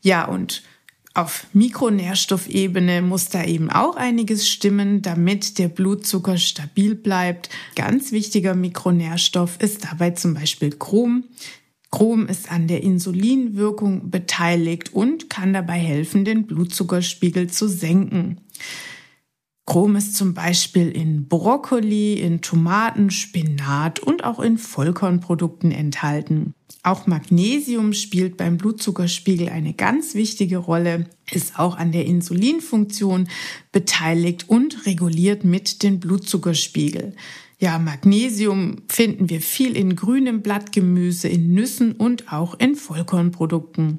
Ja, 0.00 0.26
und 0.26 0.62
auf 1.16 1.46
Mikronährstoffebene 1.52 3.00
muss 3.00 3.28
da 3.28 3.44
eben 3.44 3.70
auch 3.70 3.96
einiges 3.96 4.48
stimmen, 4.48 5.02
damit 5.02 5.58
der 5.58 5.68
Blutzucker 5.68 6.36
stabil 6.36 6.94
bleibt. 6.94 7.48
Ganz 7.74 8.12
wichtiger 8.12 8.54
Mikronährstoff 8.54 9.60
ist 9.60 9.84
dabei 9.84 10.10
zum 10.10 10.34
Beispiel 10.34 10.70
Chrom. 10.70 11.24
Chrom 11.90 12.26
ist 12.26 12.50
an 12.50 12.68
der 12.68 12.82
Insulinwirkung 12.82 14.10
beteiligt 14.10 14.92
und 14.92 15.30
kann 15.30 15.54
dabei 15.54 15.78
helfen, 15.78 16.24
den 16.24 16.46
Blutzuckerspiegel 16.46 17.48
zu 17.48 17.68
senken. 17.68 18.38
Chrom 19.66 19.96
ist 19.96 20.14
zum 20.14 20.32
Beispiel 20.32 20.90
in 20.90 21.26
Brokkoli, 21.26 22.14
in 22.14 22.40
Tomaten, 22.40 23.10
Spinat 23.10 23.98
und 23.98 24.22
auch 24.22 24.38
in 24.38 24.58
Vollkornprodukten 24.58 25.72
enthalten. 25.72 26.54
Auch 26.84 27.08
Magnesium 27.08 27.92
spielt 27.92 28.36
beim 28.36 28.58
Blutzuckerspiegel 28.58 29.48
eine 29.48 29.74
ganz 29.74 30.14
wichtige 30.14 30.58
Rolle, 30.58 31.10
ist 31.32 31.58
auch 31.58 31.76
an 31.76 31.90
der 31.90 32.06
Insulinfunktion 32.06 33.28
beteiligt 33.72 34.48
und 34.48 34.86
reguliert 34.86 35.42
mit 35.42 35.82
den 35.82 35.98
Blutzuckerspiegel. 35.98 37.16
Ja, 37.58 37.80
Magnesium 37.80 38.82
finden 38.88 39.30
wir 39.30 39.40
viel 39.40 39.76
in 39.76 39.96
grünem 39.96 40.42
Blattgemüse, 40.42 41.26
in 41.26 41.54
Nüssen 41.54 41.90
und 41.92 42.32
auch 42.32 42.54
in 42.60 42.76
Vollkornprodukten. 42.76 43.98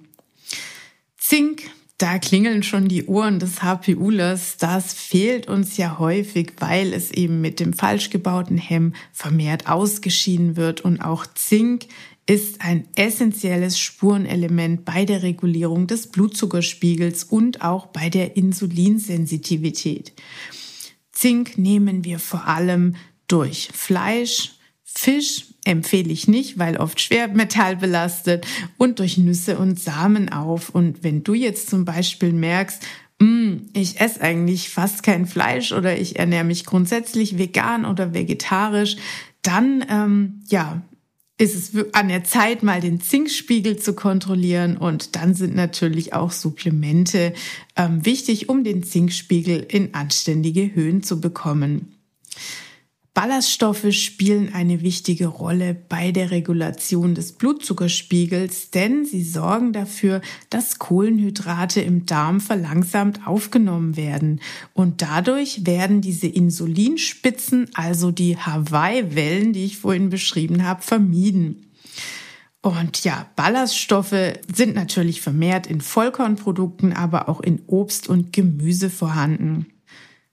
Zink 1.17 1.63
da 1.97 2.19
klingeln 2.19 2.61
schon 2.61 2.87
die 2.87 3.05
Ohren 3.05 3.39
des 3.39 3.63
HPUlers. 3.63 4.57
Das 4.57 4.93
fehlt 4.93 5.47
uns 5.47 5.77
ja 5.77 5.97
häufig, 5.97 6.53
weil 6.59 6.93
es 6.93 7.11
eben 7.11 7.41
mit 7.41 7.59
dem 7.59 7.73
falsch 7.73 8.11
gebauten 8.11 8.57
Hemm 8.57 8.93
vermehrt 9.11 9.67
ausgeschieden 9.67 10.55
wird. 10.55 10.81
Und 10.81 11.01
auch 11.01 11.25
Zink 11.25 11.87
ist 12.27 12.61
ein 12.61 12.87
essentielles 12.95 13.79
Spurenelement 13.79 14.85
bei 14.85 15.05
der 15.05 15.23
Regulierung 15.23 15.87
des 15.87 16.07
Blutzuckerspiegels 16.07 17.23
und 17.23 17.63
auch 17.63 17.87
bei 17.87 18.09
der 18.09 18.35
Insulinsensitivität. 18.37 20.13
Zink 21.11 21.57
nehmen 21.57 22.03
wir 22.03 22.19
vor 22.19 22.47
allem 22.47 22.95
durch 23.27 23.69
Fleisch, 23.73 24.56
Fisch, 24.97 25.45
empfehle 25.63 26.11
ich 26.11 26.27
nicht, 26.27 26.57
weil 26.57 26.77
oft 26.77 26.99
Schwermetall 26.99 27.75
belastet 27.75 28.47
und 28.77 28.97
durch 28.97 29.19
Nüsse 29.19 29.59
und 29.59 29.79
Samen 29.79 30.31
auf. 30.31 30.69
Und 30.69 31.03
wenn 31.03 31.23
du 31.23 31.35
jetzt 31.35 31.69
zum 31.69 31.85
Beispiel 31.85 32.33
merkst, 32.33 32.83
mm, 33.19 33.57
ich 33.73 34.01
esse 34.01 34.21
eigentlich 34.21 34.69
fast 34.69 35.03
kein 35.03 35.27
Fleisch 35.27 35.71
oder 35.71 35.99
ich 35.99 36.17
ernähre 36.17 36.45
mich 36.45 36.65
grundsätzlich 36.65 37.37
vegan 37.37 37.85
oder 37.85 38.15
vegetarisch, 38.15 38.95
dann 39.43 39.85
ähm, 39.87 40.41
ja 40.47 40.81
ist 41.37 41.75
es 41.75 41.93
an 41.93 42.07
der 42.07 42.23
Zeit, 42.23 42.63
mal 42.63 42.81
den 42.81 42.99
Zinkspiegel 42.99 43.77
zu 43.77 43.93
kontrollieren. 43.93 44.77
Und 44.77 45.15
dann 45.15 45.35
sind 45.35 45.55
natürlich 45.55 46.13
auch 46.13 46.31
Supplemente 46.31 47.33
ähm, 47.75 48.03
wichtig, 48.03 48.49
um 48.49 48.63
den 48.63 48.81
Zinkspiegel 48.81 49.59
in 49.69 49.93
anständige 49.93 50.73
Höhen 50.73 51.03
zu 51.03 51.21
bekommen. 51.21 51.93
Ballaststoffe 53.17 53.91
spielen 53.93 54.53
eine 54.53 54.83
wichtige 54.83 55.25
Rolle 55.25 55.73
bei 55.73 56.11
der 56.11 56.29
Regulation 56.29 57.15
des 57.15 57.31
Blutzuckerspiegels, 57.31 58.69
denn 58.69 59.05
sie 59.05 59.23
sorgen 59.23 59.73
dafür, 59.73 60.21
dass 60.51 60.77
Kohlenhydrate 60.77 61.81
im 61.81 62.05
Darm 62.05 62.39
verlangsamt 62.39 63.25
aufgenommen 63.25 63.97
werden. 63.97 64.39
Und 64.75 65.01
dadurch 65.01 65.65
werden 65.65 66.01
diese 66.01 66.27
Insulinspitzen, 66.27 67.71
also 67.73 68.11
die 68.11 68.37
Hawaii-Wellen, 68.37 69.51
die 69.51 69.65
ich 69.65 69.79
vorhin 69.79 70.11
beschrieben 70.11 70.63
habe, 70.63 70.83
vermieden. 70.83 71.71
Und 72.61 73.03
ja, 73.03 73.31
Ballaststoffe 73.35 74.35
sind 74.53 74.75
natürlich 74.75 75.21
vermehrt 75.21 75.65
in 75.65 75.81
Vollkornprodukten, 75.81 76.93
aber 76.93 77.29
auch 77.29 77.41
in 77.41 77.63
Obst 77.65 78.09
und 78.09 78.31
Gemüse 78.31 78.91
vorhanden. 78.91 79.65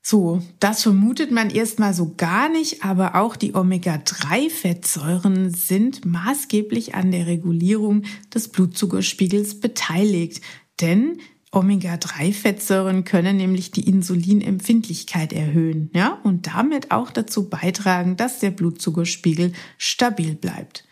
So, 0.07 0.43
das 0.61 0.83
vermutet 0.83 1.31
man 1.31 1.49
erstmal 1.49 1.95
so 1.95 2.13
gar 2.15 2.51
nicht, 2.51 2.85
aber 2.85 3.15
auch 3.15 3.37
die 3.37 3.55
Omega-3-Fettsäuren 3.55 5.49
sind 5.55 6.05
maßgeblich 6.05 6.95
an 6.95 7.11
der 7.11 7.27
Regulierung 7.27 8.03
des 8.35 8.49
Blutzuckerspiegels 8.49 9.61
beteiligt. 9.61 10.43
Denn 10.83 11.21
Omega-3-Fettsäuren 11.53 13.05
können 13.05 13.39
nämlich 13.39 13.71
die 13.71 13.89
Insulinempfindlichkeit 13.89 15.33
erhöhen, 15.33 15.89
ja, 15.95 16.21
und 16.23 16.49
damit 16.49 16.91
auch 16.91 17.11
dazu 17.11 17.49
beitragen, 17.49 18.19
dass 18.19 18.41
der 18.41 18.51
Blutzuckerspiegel 18.51 19.55
stabil 19.79 20.35
bleibt. 20.35 20.85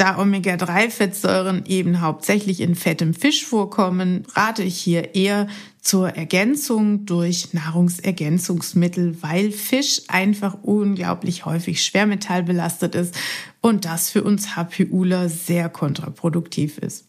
Da 0.00 0.16
Omega-3-Fettsäuren 0.18 1.66
eben 1.66 2.00
hauptsächlich 2.00 2.62
in 2.62 2.74
fettem 2.74 3.12
Fisch 3.12 3.44
vorkommen, 3.44 4.24
rate 4.32 4.62
ich 4.62 4.78
hier 4.78 5.14
eher 5.14 5.46
zur 5.82 6.08
Ergänzung 6.08 7.04
durch 7.04 7.52
Nahrungsergänzungsmittel, 7.52 9.22
weil 9.22 9.52
Fisch 9.52 10.00
einfach 10.08 10.56
unglaublich 10.62 11.44
häufig 11.44 11.84
schwermetallbelastet 11.84 12.94
ist 12.94 13.14
und 13.60 13.84
das 13.84 14.08
für 14.08 14.24
uns 14.24 14.56
HPUler 14.56 15.28
sehr 15.28 15.68
kontraproduktiv 15.68 16.78
ist. 16.78 17.04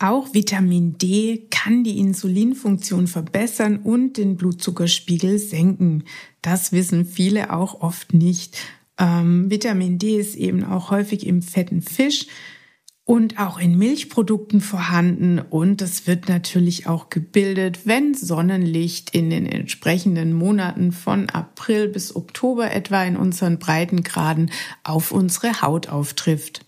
Auch 0.00 0.34
Vitamin 0.34 0.98
D 0.98 1.46
kann 1.50 1.84
die 1.84 2.00
Insulinfunktion 2.00 3.06
verbessern 3.06 3.76
und 3.76 4.16
den 4.16 4.36
Blutzuckerspiegel 4.36 5.38
senken. 5.38 6.02
Das 6.42 6.72
wissen 6.72 7.04
viele 7.04 7.52
auch 7.52 7.80
oft 7.80 8.12
nicht. 8.12 8.58
Ähm, 8.98 9.50
Vitamin 9.50 9.98
D 9.98 10.18
ist 10.18 10.34
eben 10.34 10.64
auch 10.64 10.90
häufig 10.90 11.26
im 11.26 11.42
fetten 11.42 11.82
Fisch 11.82 12.26
und 13.08 13.38
auch 13.38 13.58
in 13.58 13.78
Milchprodukten 13.78 14.60
vorhanden 14.60 15.38
und 15.38 15.80
es 15.80 16.06
wird 16.06 16.28
natürlich 16.28 16.86
auch 16.86 17.08
gebildet, 17.08 17.86
wenn 17.86 18.12
Sonnenlicht 18.12 19.10
in 19.14 19.30
den 19.30 19.46
entsprechenden 19.46 20.34
Monaten 20.34 20.92
von 20.92 21.30
April 21.30 21.88
bis 21.88 22.14
Oktober 22.14 22.70
etwa 22.70 23.02
in 23.04 23.16
unseren 23.16 23.58
Breitengraden 23.58 24.50
auf 24.84 25.10
unsere 25.10 25.62
Haut 25.62 25.88
auftrifft. 25.88 26.67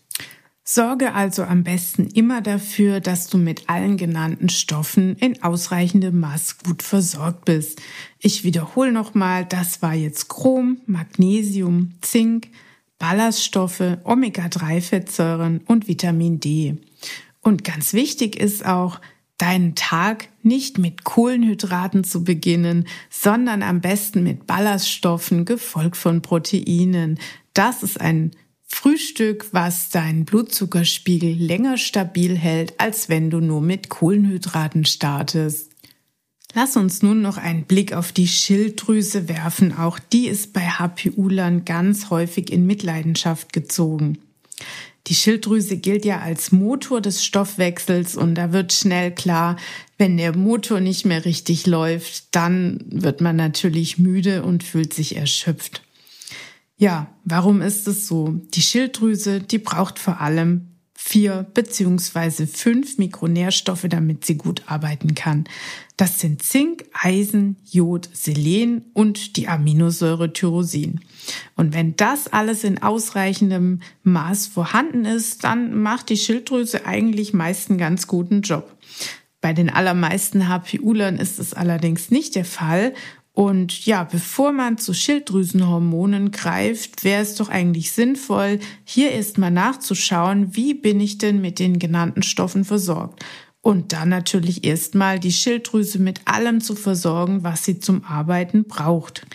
Sorge 0.72 1.14
also 1.14 1.42
am 1.42 1.64
besten 1.64 2.06
immer 2.06 2.42
dafür, 2.42 3.00
dass 3.00 3.26
du 3.26 3.38
mit 3.38 3.68
allen 3.68 3.96
genannten 3.96 4.48
Stoffen 4.48 5.16
in 5.16 5.42
ausreichendem 5.42 6.20
Maß 6.20 6.58
gut 6.58 6.84
versorgt 6.84 7.44
bist. 7.44 7.82
Ich 8.20 8.44
wiederhole 8.44 8.92
nochmal, 8.92 9.44
das 9.44 9.82
war 9.82 9.94
jetzt 9.94 10.28
Chrom, 10.28 10.80
Magnesium, 10.86 11.94
Zink, 12.02 12.50
Ballaststoffe, 13.00 13.82
Omega-3-Fettsäuren 14.04 15.62
und 15.66 15.88
Vitamin 15.88 16.38
D. 16.38 16.76
Und 17.40 17.64
ganz 17.64 17.92
wichtig 17.92 18.38
ist 18.38 18.64
auch, 18.64 19.00
deinen 19.38 19.74
Tag 19.74 20.28
nicht 20.44 20.78
mit 20.78 21.02
Kohlenhydraten 21.02 22.04
zu 22.04 22.22
beginnen, 22.22 22.86
sondern 23.08 23.64
am 23.64 23.80
besten 23.80 24.22
mit 24.22 24.46
Ballaststoffen, 24.46 25.46
gefolgt 25.46 25.96
von 25.96 26.22
Proteinen. 26.22 27.18
Das 27.54 27.82
ist 27.82 28.00
ein 28.00 28.30
Frühstück, 28.72 29.48
was 29.52 29.90
deinen 29.90 30.24
Blutzuckerspiegel 30.24 31.34
länger 31.34 31.76
stabil 31.76 32.38
hält, 32.38 32.80
als 32.80 33.08
wenn 33.08 33.28
du 33.28 33.40
nur 33.40 33.60
mit 33.60 33.90
Kohlenhydraten 33.90 34.86
startest. 34.86 35.70
Lass 36.54 36.76
uns 36.76 37.02
nun 37.02 37.20
noch 37.20 37.36
einen 37.36 37.64
Blick 37.64 37.92
auf 37.92 38.12
die 38.12 38.26
Schilddrüse 38.26 39.28
werfen. 39.28 39.76
Auch 39.76 39.98
die 39.98 40.28
ist 40.28 40.52
bei 40.52 40.62
HPU-Lern 40.62 41.64
ganz 41.64 42.10
häufig 42.10 42.50
in 42.50 42.66
Mitleidenschaft 42.66 43.52
gezogen. 43.52 44.18
Die 45.08 45.14
Schilddrüse 45.14 45.76
gilt 45.76 46.04
ja 46.04 46.20
als 46.20 46.52
Motor 46.52 47.00
des 47.00 47.24
Stoffwechsels 47.24 48.16
und 48.16 48.34
da 48.36 48.52
wird 48.52 48.72
schnell 48.72 49.12
klar, 49.12 49.56
wenn 49.98 50.16
der 50.16 50.36
Motor 50.36 50.80
nicht 50.80 51.04
mehr 51.04 51.24
richtig 51.24 51.66
läuft, 51.66 52.34
dann 52.34 52.80
wird 52.86 53.20
man 53.20 53.36
natürlich 53.36 53.98
müde 53.98 54.42
und 54.42 54.62
fühlt 54.62 54.94
sich 54.94 55.16
erschöpft. 55.16 55.82
Ja, 56.80 57.08
warum 57.26 57.60
ist 57.60 57.86
es 57.88 58.06
so? 58.06 58.40
Die 58.54 58.62
Schilddrüse, 58.62 59.40
die 59.40 59.58
braucht 59.58 59.98
vor 59.98 60.22
allem 60.22 60.68
vier 60.94 61.46
beziehungsweise 61.52 62.46
fünf 62.46 62.96
Mikronährstoffe, 62.96 63.84
damit 63.86 64.24
sie 64.24 64.38
gut 64.38 64.62
arbeiten 64.64 65.14
kann. 65.14 65.44
Das 65.98 66.20
sind 66.20 66.42
Zink, 66.42 66.86
Eisen, 66.94 67.58
Jod, 67.70 68.08
Selen 68.14 68.86
und 68.94 69.36
die 69.36 69.46
Aminosäure 69.46 70.32
Tyrosin. 70.32 71.00
Und 71.54 71.74
wenn 71.74 71.96
das 71.96 72.28
alles 72.28 72.64
in 72.64 72.82
ausreichendem 72.82 73.80
Maß 74.02 74.46
vorhanden 74.46 75.04
ist, 75.04 75.44
dann 75.44 75.82
macht 75.82 76.08
die 76.08 76.16
Schilddrüse 76.16 76.86
eigentlich 76.86 77.34
meist 77.34 77.68
einen 77.68 77.78
ganz 77.78 78.06
guten 78.06 78.40
Job. 78.40 78.74
Bei 79.42 79.52
den 79.52 79.68
allermeisten 79.68 80.48
HPU-Lern 80.48 81.16
ist 81.16 81.38
es 81.38 81.52
allerdings 81.52 82.10
nicht 82.10 82.36
der 82.36 82.46
Fall 82.46 82.94
und 83.32 83.86
ja, 83.86 84.04
bevor 84.04 84.52
man 84.52 84.76
zu 84.76 84.92
Schilddrüsenhormonen 84.92 86.30
greift, 86.32 87.04
wäre 87.04 87.22
es 87.22 87.36
doch 87.36 87.48
eigentlich 87.48 87.92
sinnvoll, 87.92 88.58
hier 88.84 89.12
erstmal 89.12 89.52
nachzuschauen, 89.52 90.56
wie 90.56 90.74
bin 90.74 91.00
ich 91.00 91.18
denn 91.18 91.40
mit 91.40 91.58
den 91.58 91.78
genannten 91.78 92.22
Stoffen 92.22 92.64
versorgt. 92.64 93.24
Und 93.62 93.92
dann 93.92 94.08
natürlich 94.08 94.64
erstmal 94.64 95.20
die 95.20 95.32
Schilddrüse 95.32 95.98
mit 95.98 96.22
allem 96.24 96.60
zu 96.60 96.74
versorgen, 96.74 97.44
was 97.44 97.64
sie 97.64 97.78
zum 97.78 98.04
Arbeiten 98.04 98.64
braucht. 98.64 99.26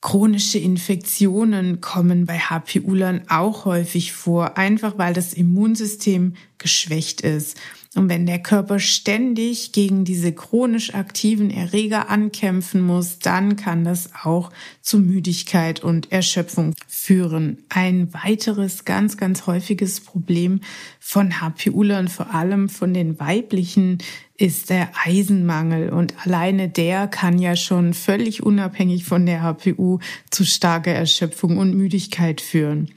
Chronische 0.00 0.58
Infektionen 0.58 1.80
kommen 1.80 2.26
bei 2.26 2.38
HPU-Lern 2.38 3.22
auch 3.28 3.64
häufig 3.64 4.12
vor, 4.12 4.58
einfach 4.58 4.98
weil 4.98 5.14
das 5.14 5.32
Immunsystem 5.32 6.34
geschwächt 6.58 7.20
ist. 7.20 7.56
Und 7.94 8.08
wenn 8.08 8.24
der 8.24 8.38
Körper 8.38 8.78
ständig 8.78 9.72
gegen 9.72 10.04
diese 10.04 10.32
chronisch 10.32 10.94
aktiven 10.94 11.50
Erreger 11.50 12.08
ankämpfen 12.08 12.80
muss, 12.80 13.18
dann 13.18 13.56
kann 13.56 13.84
das 13.84 14.10
auch 14.22 14.50
zu 14.80 14.98
Müdigkeit 14.98 15.84
und 15.84 16.10
Erschöpfung 16.10 16.74
führen. 16.88 17.58
Ein 17.68 18.14
weiteres 18.14 18.86
ganz, 18.86 19.18
ganz 19.18 19.46
häufiges 19.46 20.00
Problem 20.00 20.60
von 21.00 21.42
HPUlern, 21.42 22.08
vor 22.08 22.34
allem 22.34 22.70
von 22.70 22.94
den 22.94 23.20
weiblichen, 23.20 23.98
ist 24.38 24.70
der 24.70 24.90
Eisenmangel. 25.04 25.90
Und 25.90 26.14
alleine 26.24 26.70
der 26.70 27.08
kann 27.08 27.38
ja 27.38 27.56
schon 27.56 27.92
völlig 27.92 28.42
unabhängig 28.42 29.04
von 29.04 29.26
der 29.26 29.42
HPU 29.42 29.98
zu 30.30 30.46
starker 30.46 30.92
Erschöpfung 30.92 31.58
und 31.58 31.76
Müdigkeit 31.76 32.40
führen. 32.40 32.88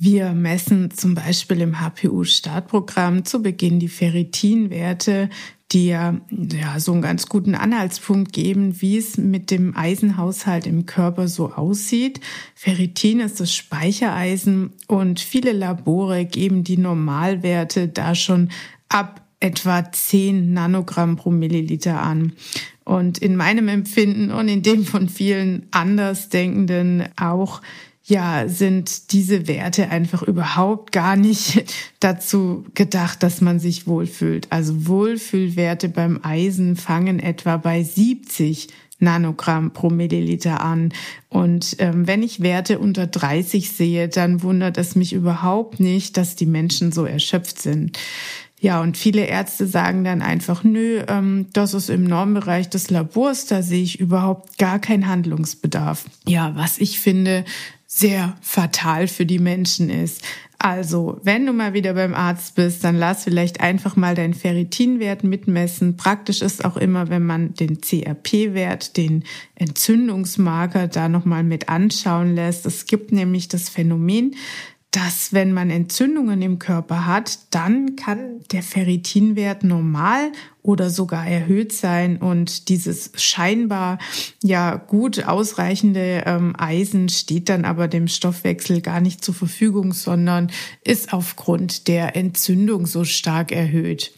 Wir 0.00 0.32
messen 0.32 0.92
zum 0.92 1.16
Beispiel 1.16 1.60
im 1.60 1.80
HPU-Startprogramm 1.80 3.24
zu 3.24 3.42
Beginn 3.42 3.80
die 3.80 3.88
Ferritinwerte, 3.88 5.28
die 5.72 5.88
ja, 5.88 6.20
ja 6.30 6.78
so 6.78 6.92
einen 6.92 7.02
ganz 7.02 7.28
guten 7.28 7.56
Anhaltspunkt 7.56 8.32
geben, 8.32 8.80
wie 8.80 8.96
es 8.96 9.16
mit 9.16 9.50
dem 9.50 9.76
Eisenhaushalt 9.76 10.68
im 10.68 10.86
Körper 10.86 11.26
so 11.26 11.52
aussieht. 11.52 12.20
Ferritin 12.54 13.18
ist 13.18 13.40
das 13.40 13.52
Speichereisen 13.52 14.72
und 14.86 15.18
viele 15.18 15.50
Labore 15.50 16.26
geben 16.26 16.62
die 16.62 16.78
Normalwerte 16.78 17.88
da 17.88 18.14
schon 18.14 18.50
ab 18.88 19.26
etwa 19.40 19.90
10 19.90 20.52
Nanogramm 20.52 21.16
pro 21.16 21.32
Milliliter 21.32 22.00
an. 22.00 22.34
Und 22.84 23.18
in 23.18 23.34
meinem 23.34 23.66
Empfinden 23.66 24.30
und 24.30 24.46
in 24.46 24.62
dem 24.62 24.84
von 24.84 25.08
vielen 25.08 25.66
Andersdenkenden 25.72 27.08
auch 27.16 27.62
ja, 28.08 28.48
sind 28.48 29.12
diese 29.12 29.46
Werte 29.48 29.90
einfach 29.90 30.22
überhaupt 30.22 30.92
gar 30.92 31.14
nicht 31.14 31.64
dazu 32.00 32.64
gedacht, 32.74 33.22
dass 33.22 33.42
man 33.42 33.60
sich 33.60 33.86
wohlfühlt. 33.86 34.50
Also 34.50 34.86
Wohlfühlwerte 34.86 35.90
beim 35.90 36.20
Eisen 36.22 36.76
fangen 36.76 37.20
etwa 37.20 37.58
bei 37.58 37.82
70 37.82 38.68
Nanogramm 38.98 39.72
pro 39.72 39.90
Milliliter 39.90 40.62
an. 40.62 40.92
Und 41.28 41.76
ähm, 41.80 42.06
wenn 42.06 42.22
ich 42.22 42.40
Werte 42.40 42.78
unter 42.78 43.06
30 43.06 43.70
sehe, 43.70 44.08
dann 44.08 44.42
wundert 44.42 44.78
es 44.78 44.96
mich 44.96 45.12
überhaupt 45.12 45.78
nicht, 45.78 46.16
dass 46.16 46.34
die 46.34 46.46
Menschen 46.46 46.92
so 46.92 47.04
erschöpft 47.04 47.60
sind. 47.60 47.98
Ja, 48.60 48.80
und 48.80 48.96
viele 48.96 49.24
Ärzte 49.24 49.68
sagen 49.68 50.02
dann 50.02 50.20
einfach, 50.20 50.64
nö, 50.64 51.02
ähm, 51.06 51.46
das 51.52 51.74
ist 51.74 51.90
im 51.90 52.02
Normbereich 52.04 52.68
des 52.68 52.90
Labors, 52.90 53.46
da 53.46 53.62
sehe 53.62 53.82
ich 53.82 54.00
überhaupt 54.00 54.58
gar 54.58 54.80
keinen 54.80 55.06
Handlungsbedarf. 55.06 56.06
Ja, 56.26 56.56
was 56.56 56.78
ich 56.78 56.98
finde, 56.98 57.44
sehr 57.90 58.36
fatal 58.42 59.08
für 59.08 59.24
die 59.24 59.38
Menschen 59.38 59.88
ist. 59.88 60.22
Also, 60.58 61.18
wenn 61.22 61.46
du 61.46 61.52
mal 61.52 61.72
wieder 61.72 61.94
beim 61.94 62.14
Arzt 62.14 62.54
bist, 62.54 62.84
dann 62.84 62.96
lass 62.96 63.24
vielleicht 63.24 63.60
einfach 63.60 63.96
mal 63.96 64.14
deinen 64.14 64.34
Ferritinwert 64.34 65.24
mitmessen. 65.24 65.96
Praktisch 65.96 66.42
ist 66.42 66.64
auch 66.64 66.76
immer, 66.76 67.08
wenn 67.08 67.24
man 67.24 67.54
den 67.54 67.80
CRP-Wert, 67.80 68.96
den 68.98 69.24
Entzündungsmarker 69.54 70.86
da 70.88 71.08
nochmal 71.08 71.44
mit 71.44 71.70
anschauen 71.70 72.34
lässt. 72.34 72.66
Es 72.66 72.84
gibt 72.84 73.10
nämlich 73.10 73.48
das 73.48 73.70
Phänomen, 73.70 74.34
dass 74.90 75.34
wenn 75.34 75.52
man 75.52 75.68
Entzündungen 75.68 76.40
im 76.40 76.58
Körper 76.58 77.04
hat, 77.04 77.38
dann 77.50 77.94
kann 77.94 78.40
der 78.52 78.62
Ferritinwert 78.62 79.62
normal 79.62 80.32
oder 80.62 80.88
sogar 80.88 81.26
erhöht 81.26 81.72
sein 81.72 82.16
und 82.16 82.70
dieses 82.70 83.12
scheinbar 83.14 83.98
ja 84.42 84.76
gut 84.76 85.24
ausreichende 85.24 86.22
ähm, 86.26 86.54
Eisen 86.56 87.10
steht 87.10 87.50
dann 87.50 87.66
aber 87.66 87.86
dem 87.86 88.08
Stoffwechsel 88.08 88.80
gar 88.80 89.00
nicht 89.00 89.22
zur 89.22 89.34
Verfügung, 89.34 89.92
sondern 89.92 90.50
ist 90.84 91.12
aufgrund 91.12 91.86
der 91.86 92.16
Entzündung 92.16 92.86
so 92.86 93.04
stark 93.04 93.52
erhöht. 93.52 94.12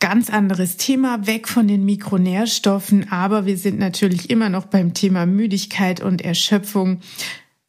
Ganz 0.00 0.28
anderes 0.28 0.76
Thema, 0.76 1.26
weg 1.26 1.48
von 1.48 1.68
den 1.68 1.84
Mikronährstoffen, 1.84 3.10
aber 3.10 3.46
wir 3.46 3.56
sind 3.56 3.78
natürlich 3.78 4.28
immer 4.28 4.50
noch 4.50 4.66
beim 4.66 4.92
Thema 4.92 5.24
Müdigkeit 5.24 6.00
und 6.00 6.20
Erschöpfung. 6.20 7.00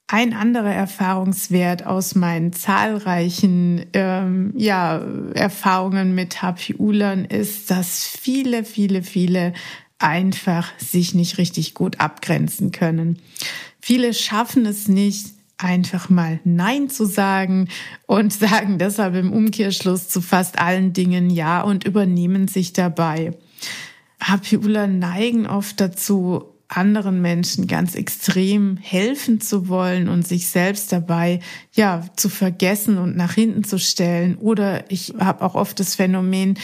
Ein 0.09 0.33
anderer 0.33 0.73
Erfahrungswert 0.73 1.85
aus 1.85 2.15
meinen 2.15 2.53
zahlreichen 2.53 3.85
ähm, 3.91 4.53
ja, 4.55 5.01
Erfahrungen 5.33 6.15
mit 6.15 6.41
HPUlern 6.41 7.25
ist, 7.25 7.69
dass 7.69 8.05
viele, 8.05 8.63
viele, 8.63 9.03
viele 9.03 9.51
einfach 9.99 10.71
sich 10.77 11.13
nicht 11.13 11.37
richtig 11.37 11.73
gut 11.73 11.99
abgrenzen 11.99 12.71
können. 12.71 13.19
Viele 13.81 14.13
schaffen 14.13 14.65
es 14.65 14.87
nicht, 14.87 15.27
einfach 15.57 16.09
mal 16.09 16.39
Nein 16.45 16.89
zu 16.89 17.05
sagen 17.05 17.67
und 18.05 18.31
sagen 18.47 18.77
deshalb 18.77 19.15
im 19.15 19.33
Umkehrschluss 19.33 20.07
zu 20.07 20.21
fast 20.21 20.59
allen 20.59 20.93
Dingen 20.93 21.29
Ja 21.29 21.61
und 21.61 21.83
übernehmen 21.83 22.47
sich 22.47 22.71
dabei. 22.71 23.33
HPUler 24.21 24.87
neigen 24.87 25.47
oft 25.47 25.79
dazu, 25.81 26.45
anderen 26.69 27.21
Menschen 27.21 27.67
ganz 27.67 27.95
extrem 27.95 28.77
helfen 28.77 29.39
zu 29.39 29.67
wollen 29.67 30.09
und 30.09 30.27
sich 30.27 30.49
selbst 30.49 30.91
dabei 30.91 31.39
ja 31.73 32.03
zu 32.15 32.29
vergessen 32.29 32.97
und 32.97 33.15
nach 33.15 33.33
hinten 33.33 33.63
zu 33.63 33.79
stellen. 33.79 34.35
Oder 34.37 34.89
ich 34.91 35.13
habe 35.17 35.43
auch 35.43 35.55
oft 35.55 35.79
das 35.79 35.95
Phänomen, 35.95 36.57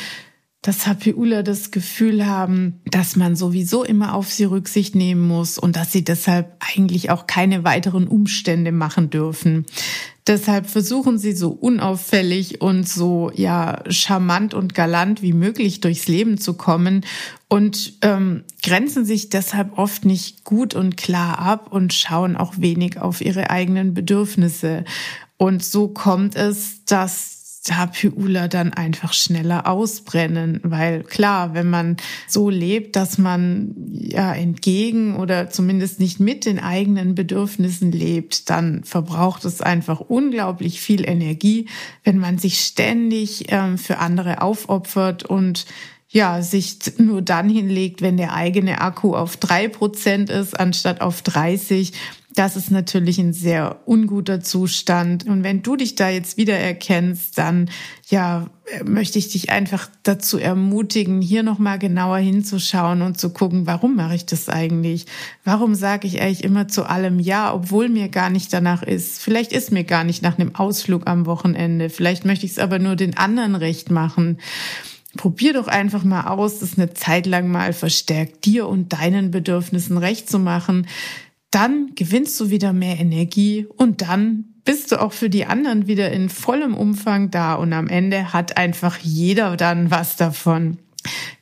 dass 0.61 0.87
HPUler 0.87 1.43
das 1.43 1.71
Gefühl 1.71 2.25
haben, 2.25 2.81
dass 2.85 3.17
man 3.17 3.35
sowieso 3.35 3.83
immer 3.83 4.15
auf 4.15 4.31
sie 4.31 4.45
Rücksicht 4.45 4.95
nehmen 4.95 5.27
muss 5.27 5.57
und 5.57 5.75
dass 5.75 5.91
sie 5.91 6.05
deshalb 6.05 6.55
eigentlich 6.75 7.09
auch 7.09 7.27
keine 7.27 7.65
weiteren 7.65 8.07
Umstände 8.07 8.71
machen 8.71 9.09
dürfen. 9.09 9.65
Deshalb 10.25 10.67
versuchen 10.67 11.17
sie 11.17 11.33
so 11.33 11.49
unauffällig 11.49 12.61
und 12.61 12.87
so 12.87 13.29
ja 13.35 13.83
charmant 13.89 14.53
und 14.53 14.73
galant 14.73 15.21
wie 15.21 15.33
möglich 15.33 15.81
durchs 15.81 16.07
Leben 16.07 16.37
zu 16.37 16.53
kommen 16.53 17.05
und 17.49 17.93
ähm, 18.01 18.45
grenzen 18.63 19.03
sich 19.03 19.29
deshalb 19.29 19.77
oft 19.77 20.05
nicht 20.05 20.45
gut 20.45 20.75
und 20.75 20.95
klar 20.95 21.39
ab 21.39 21.73
und 21.73 21.93
schauen 21.93 22.37
auch 22.37 22.53
wenig 22.57 22.99
auf 22.99 23.19
ihre 23.19 23.49
eigenen 23.49 23.93
Bedürfnisse. 23.93 24.85
Und 25.35 25.63
so 25.63 25.89
kommt 25.89 26.37
es, 26.37 26.85
dass 26.85 27.42
HPUler 27.71 28.49
dann 28.49 28.73
einfach 28.73 29.13
schneller 29.13 29.67
ausbrennen, 29.67 30.59
weil 30.63 31.03
klar, 31.03 31.53
wenn 31.53 31.69
man 31.69 31.97
so 32.27 32.49
lebt, 32.49 32.95
dass 32.95 33.17
man 33.17 33.73
ja 33.89 34.33
entgegen 34.33 35.15
oder 35.15 35.49
zumindest 35.49 35.99
nicht 35.99 36.19
mit 36.19 36.45
den 36.45 36.59
eigenen 36.59 37.15
Bedürfnissen 37.15 37.91
lebt, 37.91 38.49
dann 38.49 38.83
verbraucht 38.83 39.45
es 39.45 39.61
einfach 39.61 40.01
unglaublich 40.01 40.81
viel 40.81 41.07
Energie, 41.07 41.67
wenn 42.03 42.17
man 42.17 42.37
sich 42.37 42.59
ständig 42.59 43.45
ähm, 43.47 43.77
für 43.77 43.99
andere 43.99 44.41
aufopfert 44.41 45.23
und 45.23 45.65
ja, 46.13 46.43
sich 46.43 46.77
nur 46.99 47.23
dann 47.23 47.49
hinlegt, 47.49 48.03
wenn 48.03 48.17
der 48.17 48.33
eigene 48.33 48.81
Akku 48.81 49.15
auf 49.15 49.35
drei 49.35 49.67
Prozent 49.67 50.29
ist, 50.29 50.59
anstatt 50.59 51.01
auf 51.01 51.23
30 51.23 51.91
das 52.35 52.55
ist 52.55 52.71
natürlich 52.71 53.19
ein 53.19 53.33
sehr 53.33 53.81
unguter 53.85 54.41
Zustand. 54.41 55.27
Und 55.27 55.43
wenn 55.43 55.61
du 55.61 55.75
dich 55.75 55.95
da 55.95 56.09
jetzt 56.09 56.37
wiedererkennst, 56.37 57.37
dann 57.37 57.69
ja, 58.09 58.47
möchte 58.83 59.19
ich 59.19 59.29
dich 59.29 59.51
einfach 59.51 59.89
dazu 60.01 60.39
ermutigen, 60.39 61.21
hier 61.21 61.43
nochmal 61.43 61.77
genauer 61.77 62.17
hinzuschauen 62.17 63.03
und 63.03 63.19
zu 63.19 63.29
gucken, 63.29 63.67
warum 63.67 63.95
mache 63.95 64.15
ich 64.15 64.25
das 64.25 64.49
eigentlich? 64.49 65.05
Warum 65.43 65.75
sage 65.75 66.07
ich 66.07 66.21
eigentlich 66.21 66.43
immer 66.43 66.67
zu 66.67 66.85
allem 66.85 67.19
Ja, 67.19 67.53
obwohl 67.53 67.87
mir 67.89 68.09
gar 68.09 68.31
nicht 68.31 68.51
danach 68.51 68.81
ist? 68.81 69.19
Vielleicht 69.21 69.53
ist 69.53 69.71
mir 69.71 69.83
gar 69.83 70.03
nicht 70.03 70.23
nach 70.23 70.39
einem 70.39 70.55
Ausflug 70.55 71.03
am 71.05 71.27
Wochenende. 71.27 71.89
Vielleicht 71.89 72.25
möchte 72.25 72.45
ich 72.45 72.53
es 72.53 72.59
aber 72.59 72.79
nur 72.79 72.95
den 72.95 73.15
anderen 73.15 73.55
recht 73.55 73.91
machen. 73.91 74.39
Probier 75.17 75.53
doch 75.53 75.67
einfach 75.67 76.03
mal 76.03 76.25
aus, 76.25 76.59
das 76.59 76.77
eine 76.77 76.95
Zeit 76.95 77.27
lang 77.27 77.47
mal 77.47 77.73
verstärkt 77.73 78.45
dir 78.45 78.67
und 78.67 78.93
deinen 78.93 79.29
Bedürfnissen 79.29 79.99
recht 79.99 80.27
zu 80.27 80.39
machen 80.39 80.87
dann 81.53 81.93
gewinnst 81.95 82.39
du 82.39 82.49
wieder 82.49 82.73
mehr 82.73 82.99
Energie 82.99 83.67
und 83.77 84.01
dann 84.01 84.45
bist 84.65 84.91
du 84.91 85.01
auch 85.01 85.13
für 85.13 85.29
die 85.29 85.45
anderen 85.45 85.87
wieder 85.87 86.11
in 86.11 86.29
vollem 86.29 86.73
Umfang 86.73 87.31
da 87.31 87.55
und 87.55 87.73
am 87.73 87.87
Ende 87.87 88.33
hat 88.33 88.57
einfach 88.57 88.97
jeder 88.99 89.57
dann 89.57 89.91
was 89.91 90.15
davon. 90.15 90.77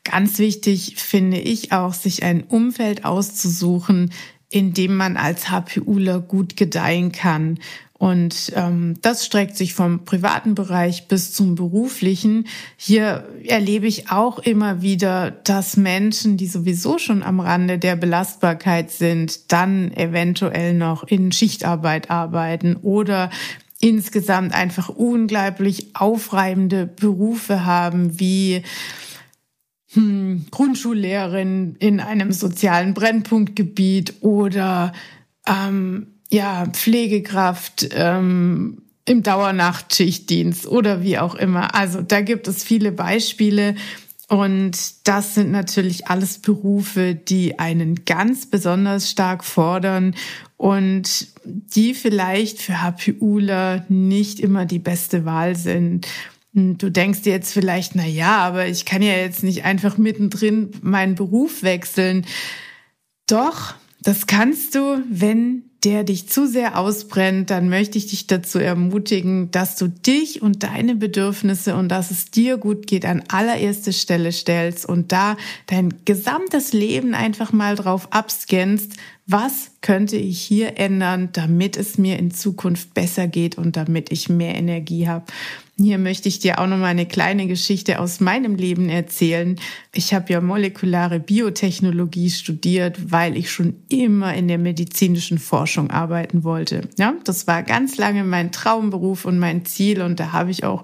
Ganz 0.03 0.39
wichtig 0.39 0.95
finde 0.97 1.39
ich 1.39 1.71
auch, 1.71 1.93
sich 1.93 2.23
ein 2.23 2.43
Umfeld 2.43 3.05
auszusuchen, 3.05 4.11
in 4.49 4.73
dem 4.73 4.95
man 4.95 5.17
als 5.17 5.49
HPUler 5.49 6.19
gut 6.19 6.57
gedeihen 6.57 7.11
kann 7.11 7.59
und 8.01 8.51
ähm, 8.55 8.95
das 9.03 9.27
streckt 9.27 9.55
sich 9.55 9.75
vom 9.75 10.05
privaten 10.05 10.55
Bereich 10.55 11.07
bis 11.07 11.33
zum 11.33 11.53
beruflichen. 11.53 12.47
Hier 12.75 13.27
erlebe 13.45 13.85
ich 13.85 14.09
auch 14.09 14.39
immer 14.39 14.81
wieder, 14.81 15.29
dass 15.29 15.77
Menschen, 15.77 16.35
die 16.35 16.47
sowieso 16.47 16.97
schon 16.97 17.21
am 17.21 17.39
Rande 17.39 17.77
der 17.77 17.95
Belastbarkeit 17.95 18.89
sind, 18.89 19.51
dann 19.51 19.91
eventuell 19.91 20.73
noch 20.73 21.03
in 21.03 21.31
Schichtarbeit 21.31 22.09
arbeiten 22.09 22.75
oder 22.77 23.29
insgesamt 23.79 24.55
einfach 24.55 24.89
unglaublich 24.89 25.95
aufreibende 25.95 26.87
Berufe 26.87 27.65
haben, 27.65 28.19
wie 28.19 28.63
hm, 29.93 30.47
Grundschullehrerin 30.49 31.75
in 31.77 31.99
einem 31.99 32.31
sozialen 32.31 32.95
Brennpunktgebiet 32.95 34.15
oder 34.21 34.91
ähm, 35.45 36.10
ja, 36.31 36.65
Pflegekraft 36.67 37.89
ähm, 37.91 38.81
im 39.05 39.21
Dauernachtschichtdienst 39.21 40.65
oder 40.65 41.03
wie 41.03 41.19
auch 41.19 41.35
immer. 41.35 41.75
Also 41.75 42.01
da 42.01 42.21
gibt 42.21 42.47
es 42.47 42.63
viele 42.63 42.91
Beispiele. 42.91 43.75
Und 44.29 44.77
das 45.05 45.35
sind 45.35 45.51
natürlich 45.51 46.07
alles 46.07 46.37
Berufe, 46.37 47.15
die 47.15 47.59
einen 47.59 48.05
ganz 48.05 48.45
besonders 48.45 49.11
stark 49.11 49.43
fordern 49.43 50.15
und 50.55 51.27
die 51.43 51.93
vielleicht 51.93 52.61
für 52.61 52.81
HPUler 52.81 53.83
nicht 53.89 54.39
immer 54.39 54.65
die 54.65 54.79
beste 54.79 55.25
Wahl 55.25 55.57
sind. 55.57 56.07
Du 56.53 56.89
denkst 56.89 57.23
dir 57.23 57.33
jetzt 57.33 57.51
vielleicht, 57.51 57.95
na 57.95 58.05
ja, 58.05 58.37
aber 58.37 58.67
ich 58.67 58.85
kann 58.85 59.01
ja 59.01 59.15
jetzt 59.15 59.43
nicht 59.43 59.65
einfach 59.65 59.97
mittendrin 59.97 60.71
meinen 60.81 61.15
Beruf 61.15 61.61
wechseln. 61.61 62.25
Doch, 63.27 63.73
das 64.01 64.27
kannst 64.27 64.75
du, 64.75 65.03
wenn 65.09 65.70
der 65.83 66.03
dich 66.03 66.29
zu 66.29 66.47
sehr 66.47 66.77
ausbrennt, 66.77 67.49
dann 67.49 67.67
möchte 67.67 67.97
ich 67.97 68.07
dich 68.07 68.27
dazu 68.27 68.59
ermutigen, 68.59 69.49
dass 69.49 69.77
du 69.77 69.87
dich 69.87 70.41
und 70.41 70.61
deine 70.61 70.95
Bedürfnisse 70.95 71.75
und 71.75 71.89
dass 71.89 72.11
es 72.11 72.29
dir 72.29 72.57
gut 72.57 72.85
geht 72.85 73.03
an 73.03 73.23
allererste 73.29 73.91
Stelle 73.91 74.31
stellst 74.31 74.85
und 74.85 75.11
da 75.11 75.37
dein 75.65 75.93
gesamtes 76.05 76.71
Leben 76.71 77.15
einfach 77.15 77.51
mal 77.51 77.75
drauf 77.75 78.07
abscannst, 78.11 78.93
was 79.25 79.71
könnte 79.81 80.17
ich 80.17 80.41
hier 80.41 80.77
ändern, 80.77 81.29
damit 81.33 81.77
es 81.77 81.97
mir 81.97 82.19
in 82.19 82.31
Zukunft 82.31 82.93
besser 82.93 83.27
geht 83.27 83.57
und 83.57 83.75
damit 83.75 84.11
ich 84.11 84.29
mehr 84.29 84.55
Energie 84.55 85.07
habe. 85.07 85.25
Hier 85.77 85.97
möchte 85.97 86.27
ich 86.27 86.39
dir 86.39 86.59
auch 86.59 86.67
noch 86.67 86.77
mal 86.77 86.87
eine 86.87 87.07
kleine 87.07 87.47
Geschichte 87.47 87.99
aus 87.99 88.19
meinem 88.19 88.55
Leben 88.55 88.89
erzählen. 88.89 89.59
Ich 89.93 90.13
habe 90.13 90.31
ja 90.33 90.41
molekulare 90.41 91.19
Biotechnologie 91.19 92.29
studiert, 92.29 93.11
weil 93.11 93.35
ich 93.35 93.51
schon 93.51 93.75
immer 93.89 94.33
in 94.33 94.47
der 94.47 94.57
medizinischen 94.57 95.39
Forschung 95.39 95.89
arbeiten 95.89 96.43
wollte. 96.43 96.89
Ja, 96.97 97.15
das 97.23 97.47
war 97.47 97.63
ganz 97.63 97.97
lange 97.97 98.23
mein 98.23 98.51
Traumberuf 98.51 99.25
und 99.25 99.39
mein 99.39 99.65
Ziel 99.65 100.01
und 100.01 100.19
da 100.19 100.31
habe 100.31 100.51
ich 100.51 100.63
auch 100.63 100.83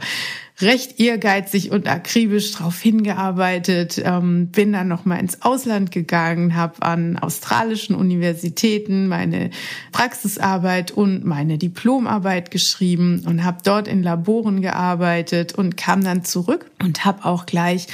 recht 0.60 1.00
ehrgeizig 1.00 1.72
und 1.72 1.88
akribisch 1.88 2.52
drauf 2.52 2.80
hingearbeitet, 2.80 4.02
ähm, 4.04 4.48
bin 4.48 4.74
dann 4.74 4.88
noch 4.88 5.06
mal 5.06 5.18
ins 5.18 5.44
Ausland 5.44 5.92
gegangen, 5.92 6.56
habe 6.56 6.82
an 6.82 7.18
australischen 7.18 7.96
Universitäten 7.96 9.08
meine 9.08 9.52
Praxisarbeit 9.92 10.92
und 10.92 11.26
meine 11.26 11.58
Diplomarbeit 11.58 12.50
geschrieben 12.50 13.24
und 13.26 13.44
habe 13.44 13.60
dort 13.64 13.88
in 13.88 14.02
Laboren 14.02 14.62
gearbeitet 14.62 15.54
und 15.54 15.78
kam 15.78 16.04
dann 16.04 16.24
zurück 16.24 16.72
und 16.84 17.06
habe 17.06 17.26
auch 17.26 17.46
gleich 17.46 17.88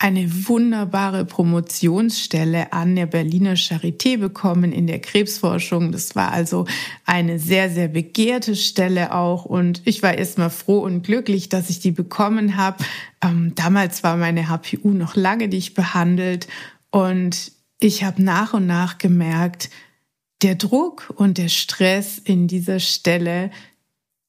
eine 0.00 0.46
wunderbare 0.46 1.24
Promotionsstelle 1.24 2.72
an 2.72 2.94
der 2.94 3.06
Berliner 3.06 3.54
Charité 3.54 4.16
bekommen 4.16 4.72
in 4.72 4.86
der 4.86 5.00
Krebsforschung. 5.00 5.90
Das 5.90 6.14
war 6.14 6.30
also 6.30 6.66
eine 7.04 7.40
sehr, 7.40 7.68
sehr 7.68 7.88
begehrte 7.88 8.54
Stelle 8.54 9.12
auch. 9.12 9.44
Und 9.44 9.82
ich 9.84 10.02
war 10.04 10.16
erstmal 10.16 10.50
froh 10.50 10.78
und 10.78 11.02
glücklich, 11.02 11.48
dass 11.48 11.68
ich 11.68 11.80
die 11.80 11.90
bekommen 11.90 12.56
habe. 12.56 12.84
Ähm, 13.24 13.52
damals 13.56 14.04
war 14.04 14.16
meine 14.16 14.48
HPU 14.48 14.90
noch 14.90 15.16
lange 15.16 15.48
nicht 15.48 15.74
behandelt. 15.74 16.46
Und 16.90 17.50
ich 17.80 18.04
habe 18.04 18.22
nach 18.22 18.54
und 18.54 18.68
nach 18.68 18.98
gemerkt, 18.98 19.68
der 20.42 20.54
Druck 20.54 21.12
und 21.16 21.38
der 21.38 21.48
Stress 21.48 22.18
in 22.18 22.46
dieser 22.46 22.78
Stelle, 22.78 23.50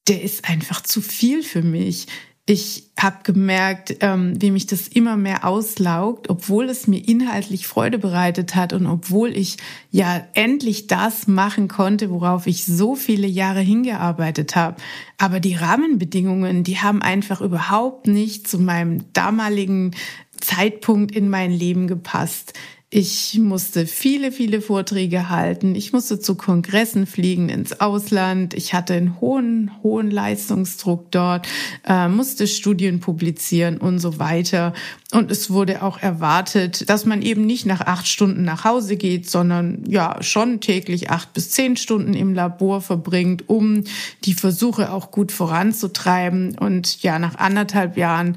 der 0.08 0.22
ist 0.22 0.48
einfach 0.48 0.80
zu 0.80 1.00
viel 1.00 1.44
für 1.44 1.62
mich. 1.62 2.08
Ich 2.52 2.90
habe 2.98 3.18
gemerkt, 3.22 3.98
ähm, 4.00 4.32
wie 4.42 4.50
mich 4.50 4.66
das 4.66 4.88
immer 4.88 5.16
mehr 5.16 5.44
auslaugt, 5.44 6.28
obwohl 6.28 6.68
es 6.68 6.88
mir 6.88 6.98
inhaltlich 6.98 7.68
Freude 7.68 7.96
bereitet 7.96 8.56
hat 8.56 8.72
und 8.72 8.88
obwohl 8.88 9.36
ich 9.36 9.56
ja 9.92 10.26
endlich 10.34 10.88
das 10.88 11.28
machen 11.28 11.68
konnte, 11.68 12.10
worauf 12.10 12.48
ich 12.48 12.66
so 12.66 12.96
viele 12.96 13.28
Jahre 13.28 13.60
hingearbeitet 13.60 14.56
habe. 14.56 14.82
Aber 15.16 15.38
die 15.38 15.54
Rahmenbedingungen, 15.54 16.64
die 16.64 16.78
haben 16.78 17.02
einfach 17.02 17.40
überhaupt 17.40 18.08
nicht 18.08 18.48
zu 18.48 18.58
meinem 18.58 19.04
damaligen 19.12 19.92
Zeitpunkt 20.40 21.14
in 21.14 21.28
mein 21.28 21.52
Leben 21.52 21.86
gepasst. 21.86 22.54
Ich 22.92 23.38
musste 23.38 23.86
viele, 23.86 24.32
viele 24.32 24.60
Vorträge 24.60 25.28
halten. 25.28 25.76
Ich 25.76 25.92
musste 25.92 26.18
zu 26.18 26.34
Kongressen 26.34 27.06
fliegen 27.06 27.48
ins 27.48 27.80
Ausland. 27.80 28.52
Ich 28.52 28.74
hatte 28.74 28.94
einen 28.94 29.20
hohen, 29.20 29.70
hohen 29.84 30.10
Leistungsdruck 30.10 31.08
dort, 31.12 31.46
äh, 31.86 32.08
musste 32.08 32.48
Studien 32.48 32.98
publizieren 32.98 33.78
und 33.78 34.00
so 34.00 34.18
weiter. 34.18 34.72
Und 35.12 35.30
es 35.30 35.50
wurde 35.50 35.84
auch 35.84 36.02
erwartet, 36.02 36.90
dass 36.90 37.04
man 37.04 37.22
eben 37.22 37.46
nicht 37.46 37.64
nach 37.64 37.82
acht 37.82 38.08
Stunden 38.08 38.42
nach 38.42 38.64
Hause 38.64 38.96
geht, 38.96 39.30
sondern 39.30 39.84
ja 39.86 40.20
schon 40.20 40.60
täglich 40.60 41.10
acht 41.10 41.32
bis 41.32 41.52
zehn 41.52 41.76
Stunden 41.76 42.14
im 42.14 42.34
Labor 42.34 42.80
verbringt, 42.80 43.48
um 43.48 43.84
die 44.24 44.34
Versuche 44.34 44.92
auch 44.92 45.12
gut 45.12 45.30
voranzutreiben. 45.30 46.58
Und 46.58 47.04
ja, 47.04 47.20
nach 47.20 47.36
anderthalb 47.36 47.96
Jahren 47.96 48.36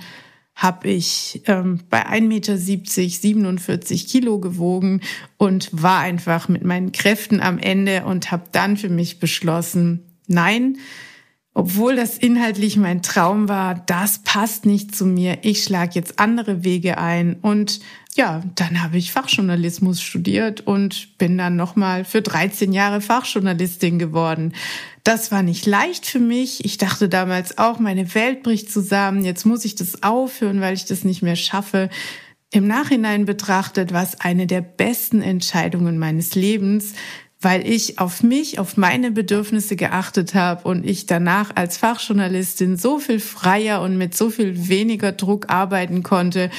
habe 0.55 0.87
ich 0.89 1.41
ähm, 1.47 1.81
bei 1.89 2.05
1,70 2.05 2.21
Meter 2.27 2.57
47 2.57 4.07
Kilo 4.07 4.39
gewogen 4.39 5.01
und 5.37 5.69
war 5.71 5.99
einfach 5.99 6.47
mit 6.47 6.63
meinen 6.63 6.91
Kräften 6.91 7.41
am 7.41 7.57
Ende 7.57 8.05
und 8.05 8.31
habe 8.31 8.43
dann 8.51 8.77
für 8.77 8.89
mich 8.89 9.19
beschlossen, 9.19 10.05
nein, 10.27 10.77
obwohl 11.55 11.95
das 11.95 12.17
inhaltlich 12.17 12.77
mein 12.77 13.03
Traum 13.03 13.47
war, 13.47 13.75
das 13.75 14.23
passt 14.23 14.65
nicht 14.65 14.95
zu 14.95 15.05
mir. 15.05 15.39
Ich 15.43 15.63
schlage 15.63 15.91
jetzt 15.93 16.19
andere 16.19 16.63
Wege 16.63 16.97
ein 16.97 17.35
und 17.41 17.79
ja, 18.15 18.43
dann 18.55 18.81
habe 18.81 18.97
ich 18.97 19.11
Fachjournalismus 19.11 20.01
studiert 20.01 20.61
und 20.61 21.17
bin 21.17 21.37
dann 21.37 21.55
nochmal 21.55 22.05
für 22.05 22.21
13 22.21 22.73
Jahre 22.73 23.01
Fachjournalistin 23.01 23.99
geworden. 23.99 24.53
Das 25.03 25.31
war 25.31 25.43
nicht 25.43 25.65
leicht 25.65 26.05
für 26.05 26.19
mich. 26.19 26.63
Ich 26.63 26.77
dachte 26.77 27.09
damals 27.09 27.57
auch, 27.57 27.77
meine 27.77 28.15
Welt 28.15 28.41
bricht 28.41 28.71
zusammen. 28.71 29.25
Jetzt 29.25 29.45
muss 29.45 29.65
ich 29.65 29.75
das 29.75 30.01
aufhören, 30.01 30.61
weil 30.61 30.75
ich 30.75 30.85
das 30.85 31.03
nicht 31.03 31.21
mehr 31.21 31.35
schaffe. 31.35 31.89
Im 32.51 32.67
Nachhinein 32.67 33.25
betrachtet 33.25 33.91
war 33.91 34.03
es 34.03 34.21
eine 34.21 34.47
der 34.47 34.61
besten 34.61 35.21
Entscheidungen 35.21 35.97
meines 35.97 36.35
Lebens, 36.35 36.93
weil 37.41 37.67
ich 37.67 37.99
auf 37.99 38.23
mich, 38.23 38.59
auf 38.59 38.77
meine 38.77 39.11
Bedürfnisse 39.11 39.75
geachtet 39.75 40.35
habe 40.35 40.65
und 40.69 40.85
ich 40.85 41.05
danach 41.05 41.51
als 41.55 41.77
Fachjournalistin 41.77 42.77
so 42.77 42.99
viel 42.99 43.19
freier 43.19 43.81
und 43.81 43.97
mit 43.97 44.15
so 44.15 44.29
viel 44.29 44.69
weniger 44.69 45.11
Druck 45.11 45.49
arbeiten 45.49 46.03
konnte 46.03 46.49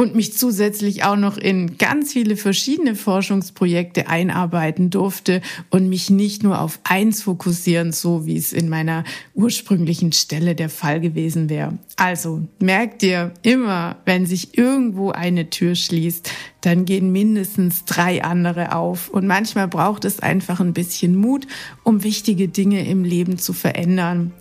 und 0.00 0.14
mich 0.14 0.32
zusätzlich 0.32 1.04
auch 1.04 1.16
noch 1.16 1.36
in 1.36 1.76
ganz 1.76 2.14
viele 2.14 2.36
verschiedene 2.36 2.94
Forschungsprojekte 2.94 4.08
einarbeiten 4.08 4.88
durfte 4.88 5.42
und 5.68 5.90
mich 5.90 6.08
nicht 6.08 6.42
nur 6.42 6.62
auf 6.62 6.78
eins 6.84 7.22
fokussieren, 7.22 7.92
so 7.92 8.24
wie 8.24 8.38
es 8.38 8.54
in 8.54 8.70
meiner 8.70 9.04
ursprünglichen 9.34 10.12
Stelle 10.12 10.54
der 10.54 10.70
Fall 10.70 11.00
gewesen 11.00 11.50
wäre. 11.50 11.76
Also 11.96 12.40
merkt 12.60 13.02
dir 13.02 13.34
immer, 13.42 13.96
wenn 14.06 14.24
sich 14.24 14.56
irgendwo 14.56 15.10
eine 15.10 15.50
Tür 15.50 15.74
schließt, 15.74 16.30
dann 16.62 16.86
gehen 16.86 17.12
mindestens 17.12 17.84
drei 17.84 18.24
andere 18.24 18.74
auf. 18.74 19.10
Und 19.10 19.26
manchmal 19.26 19.68
braucht 19.68 20.06
es 20.06 20.20
einfach 20.20 20.60
ein 20.60 20.72
bisschen 20.72 21.14
Mut, 21.14 21.46
um 21.84 22.04
wichtige 22.04 22.48
Dinge 22.48 22.86
im 22.86 23.04
Leben 23.04 23.36
zu 23.36 23.52
verändern. 23.52 24.32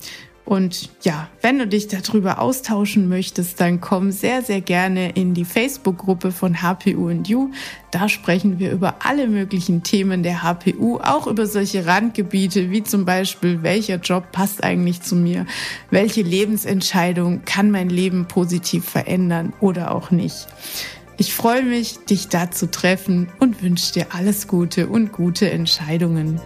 Und 0.49 0.89
ja, 1.03 1.29
wenn 1.43 1.59
du 1.59 1.67
dich 1.67 1.89
darüber 1.89 2.39
austauschen 2.39 3.07
möchtest, 3.07 3.61
dann 3.61 3.81
komm 3.81 4.11
sehr, 4.11 4.41
sehr 4.41 4.61
gerne 4.61 5.11
in 5.11 5.35
die 5.35 5.45
Facebook-Gruppe 5.45 6.31
von 6.31 6.63
HPU 6.63 7.07
und 7.07 7.29
You. 7.29 7.51
Da 7.91 8.09
sprechen 8.09 8.57
wir 8.57 8.71
über 8.71 8.95
alle 9.05 9.27
möglichen 9.27 9.83
Themen 9.83 10.23
der 10.23 10.41
HPU, 10.41 10.97
auch 11.03 11.27
über 11.27 11.45
solche 11.45 11.85
Randgebiete 11.85 12.71
wie 12.71 12.81
zum 12.81 13.05
Beispiel, 13.05 13.61
welcher 13.61 13.97
Job 13.97 14.31
passt 14.31 14.63
eigentlich 14.63 15.03
zu 15.03 15.15
mir, 15.15 15.45
welche 15.91 16.23
Lebensentscheidung 16.23 17.45
kann 17.45 17.69
mein 17.69 17.91
Leben 17.91 18.25
positiv 18.27 18.85
verändern 18.85 19.53
oder 19.59 19.93
auch 19.93 20.09
nicht. 20.09 20.47
Ich 21.17 21.35
freue 21.35 21.61
mich, 21.61 22.05
dich 22.05 22.27
da 22.27 22.49
zu 22.49 22.71
treffen 22.71 23.27
und 23.39 23.61
wünsche 23.61 23.93
dir 23.93 24.07
alles 24.15 24.47
Gute 24.47 24.87
und 24.87 25.11
gute 25.11 25.51
Entscheidungen. 25.51 26.41